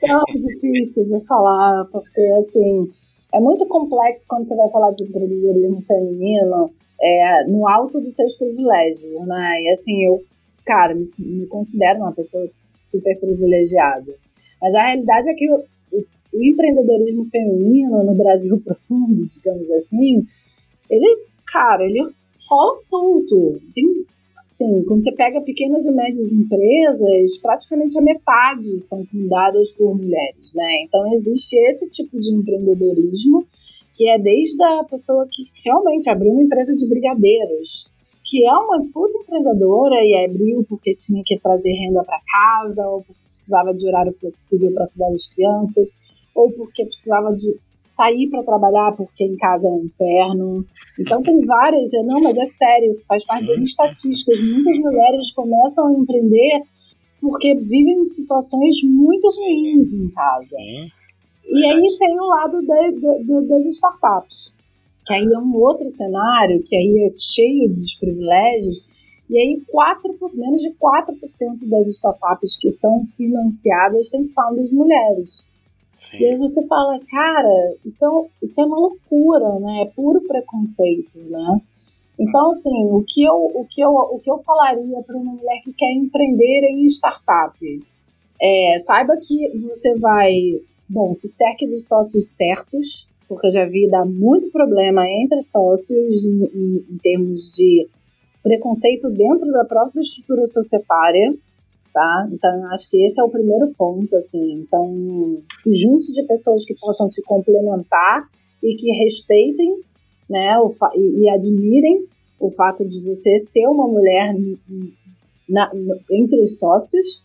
[0.01, 2.89] tão difícil de falar, porque assim
[3.33, 6.73] é muito complexo quando você vai falar de empreendedorismo feminino
[7.03, 9.61] é, no alto dos seus privilégios, né?
[9.61, 10.23] E assim, eu,
[10.65, 14.15] cara, me, me considero uma pessoa super privilegiada.
[14.61, 20.25] Mas a realidade é que o, o, o empreendedorismo feminino no Brasil profundo, digamos assim,
[20.89, 22.07] ele, cara, ele
[22.49, 23.59] rola solto.
[23.75, 24.05] Tem,
[24.47, 30.53] assim, quando você pega pequenas e médias empresas, praticamente a metade são fundadas por mulheres,
[30.53, 30.83] né?
[30.83, 33.45] Então existe esse tipo de empreendedorismo
[33.93, 37.91] que é desde a pessoa que realmente abriu uma empresa de brigadeiros,
[38.23, 43.03] que é uma puta empreendedora e abriu porque tinha que trazer renda para casa, ou
[43.03, 45.87] porque precisava de horário flexível para cuidar das crianças,
[46.33, 47.55] ou porque precisava de
[47.87, 50.65] sair para trabalhar porque em casa é um inferno.
[50.99, 54.37] Então tem várias, não, mas é sério, isso faz parte das estatísticas.
[54.51, 56.61] Muitas mulheres começam a empreender
[57.21, 60.57] porque vivem em situações muito ruins em casa.
[61.53, 64.53] E aí tem o lado de, de, de, das startups
[65.05, 68.81] que aí é um outro cenário, que aí é cheio dos privilégios,
[69.29, 75.45] e aí quatro, menos de 4% das startups que são financiadas têm founders mulheres.
[75.95, 76.19] Sim.
[76.19, 79.81] E aí você fala, cara, isso é, isso é uma loucura, né?
[79.81, 81.61] É puro preconceito, né?
[82.19, 85.61] Então, assim, o que eu, o que eu, o que eu falaria para uma mulher
[85.63, 87.57] que quer empreender em startup?
[88.41, 90.59] É, saiba que você vai,
[90.93, 96.25] bom, se cerque dos sócios certos, porque eu já vi dar muito problema entre sócios
[96.25, 97.87] em, em, em termos de
[98.43, 101.33] preconceito dentro da própria estrutura societária,
[101.91, 102.29] tá?
[102.31, 104.59] Então, acho que esse é o primeiro ponto, assim.
[104.59, 108.25] Então, se junte de pessoas que possam te complementar
[108.61, 109.81] e que respeitem,
[110.29, 112.05] né, o e, e, admirem
[112.39, 114.33] o fato de você ser uma mulher
[115.49, 115.71] na,
[116.11, 117.21] entre os sócios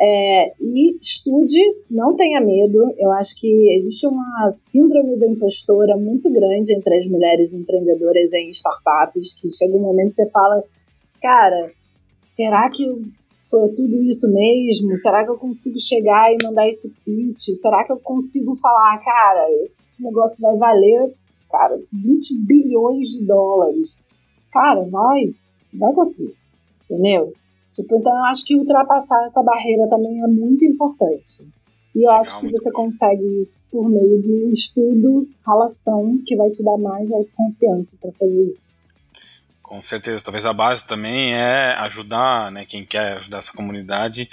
[0.00, 2.92] é, e estude, não tenha medo.
[2.98, 8.50] Eu acho que existe uma síndrome da impostora muito grande entre as mulheres empreendedoras em
[8.50, 10.64] startups, que chega um momento que você fala,
[11.20, 11.72] cara,
[12.24, 13.02] será que eu
[13.38, 14.96] sou tudo isso mesmo?
[14.96, 17.54] Será que eu consigo chegar e mandar esse pitch?
[17.60, 21.14] Será que eu consigo falar, cara, esse negócio vai valer,
[21.50, 24.00] cara, 20 bilhões de dólares?
[24.50, 25.32] Cara, vai,
[25.66, 26.34] você vai conseguir,
[26.84, 27.32] entendeu?
[27.72, 31.42] Tipo, então eu acho que ultrapassar essa barreira também é muito importante.
[31.94, 36.64] E eu acho que você consegue isso por meio de estudo, relação, que vai te
[36.64, 38.78] dar mais autoconfiança para fazer isso.
[39.62, 40.24] Com certeza.
[40.24, 44.28] Talvez a base também é ajudar, né, quem quer ajudar essa comunidade,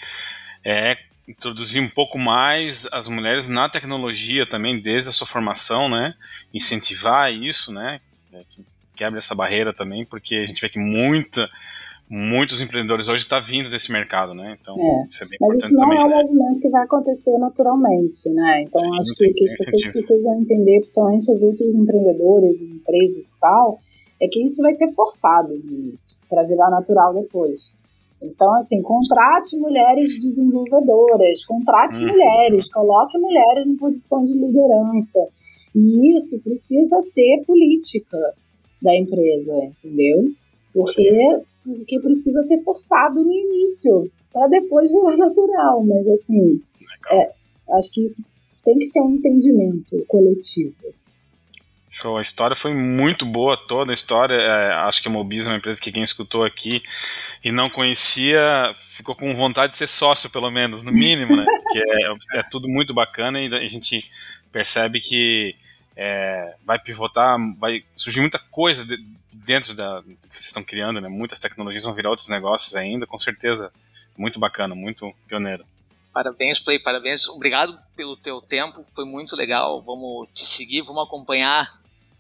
[0.64, 6.14] é introduzir um pouco mais as mulheres na tecnologia também, desde a sua formação, né,
[6.54, 8.02] incentivar isso, né,
[8.50, 8.66] que
[8.96, 11.50] quebre essa barreira também, porque a gente vê que muita
[12.10, 14.58] muitos empreendedores hoje estão tá vindo desse mercado, né?
[14.60, 15.08] Então, é.
[15.10, 16.24] isso é bem Mas isso não também, é um né?
[16.24, 18.64] movimento que vai acontecer naturalmente, né?
[18.64, 19.92] Então, Sim, acho que o que as pessoas sentido.
[19.92, 23.78] precisam entender, principalmente os outros empreendedores, empresas e tal,
[24.20, 27.72] é que isso vai ser forçado no início, para virar natural depois.
[28.22, 32.08] Então, assim, contrate mulheres desenvolvedoras, contrate hum.
[32.08, 35.20] mulheres, coloque mulheres em posição de liderança.
[35.76, 38.18] E isso precisa ser política
[38.82, 39.54] da empresa,
[39.84, 40.32] entendeu?
[40.74, 41.12] Porque
[41.78, 45.84] porque precisa ser forçado no início, para depois virar natural.
[45.86, 46.62] Mas, assim,
[47.12, 47.30] é,
[47.78, 48.24] acho que isso
[48.64, 50.76] tem que ser um entendimento coletivo.
[50.88, 51.06] Assim.
[51.92, 54.36] Show, a história foi muito boa, toda a história.
[54.36, 56.82] É, acho que a Mobis é uma empresa que quem escutou aqui
[57.44, 61.44] e não conhecia ficou com vontade de ser sócio, pelo menos, no mínimo, né?
[61.64, 64.10] Porque é, é tudo muito bacana e a gente
[64.52, 65.56] percebe que
[66.02, 68.96] é, vai pivotar, vai surgir muita coisa de,
[69.46, 71.10] dentro da que vocês estão criando, né?
[71.10, 73.70] Muitas tecnologias vão virar outros negócios ainda, com certeza.
[74.18, 75.66] Muito bacana, muito pioneiro.
[76.14, 77.28] Parabéns, Play, parabéns.
[77.28, 79.82] Obrigado pelo teu tempo, foi muito legal.
[79.82, 81.70] Vamos te seguir, vamos acompanhar.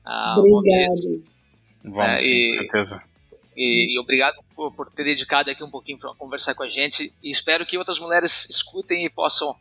[0.03, 1.23] a Obrigado.
[1.82, 3.03] Vamos, é, sim, com certeza.
[3.55, 7.13] E, e obrigado por, por, ter dedicado aqui um pouquinho para conversar com a gente.
[7.23, 9.55] E espero que outras mulheres escutem e possam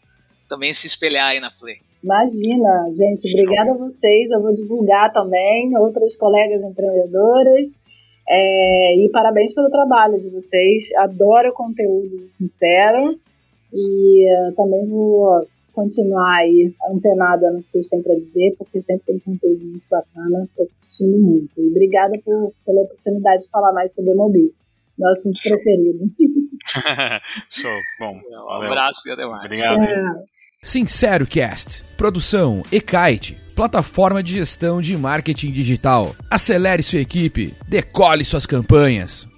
[0.48, 1.80] também se espelhar aí na Flay.
[2.02, 4.30] Imagina, gente, obrigada a vocês.
[4.30, 7.78] Eu vou divulgar também outras colegas empreendedoras.
[8.28, 10.90] É, e parabéns pelo trabalho de vocês.
[10.96, 13.18] Adoro o conteúdo de Sincero.
[13.72, 19.06] E uh, também vou continuar aí antenada no que vocês têm para dizer, porque sempre
[19.06, 20.44] tem conteúdo muito bacana.
[20.44, 21.60] Estou curtindo muito.
[21.60, 24.68] E obrigada por, pela oportunidade de falar mais sobre Mobis,
[24.98, 26.10] meu assunto preferido.
[27.50, 27.70] Show.
[28.00, 29.44] Bom, um abraço e até mais.
[29.44, 29.82] Obrigado.
[29.82, 30.37] É.
[30.60, 31.84] Sincero Cast.
[31.96, 36.16] Produção Ekite, plataforma de gestão de marketing digital.
[36.28, 39.28] Acelere sua equipe, decole suas campanhas.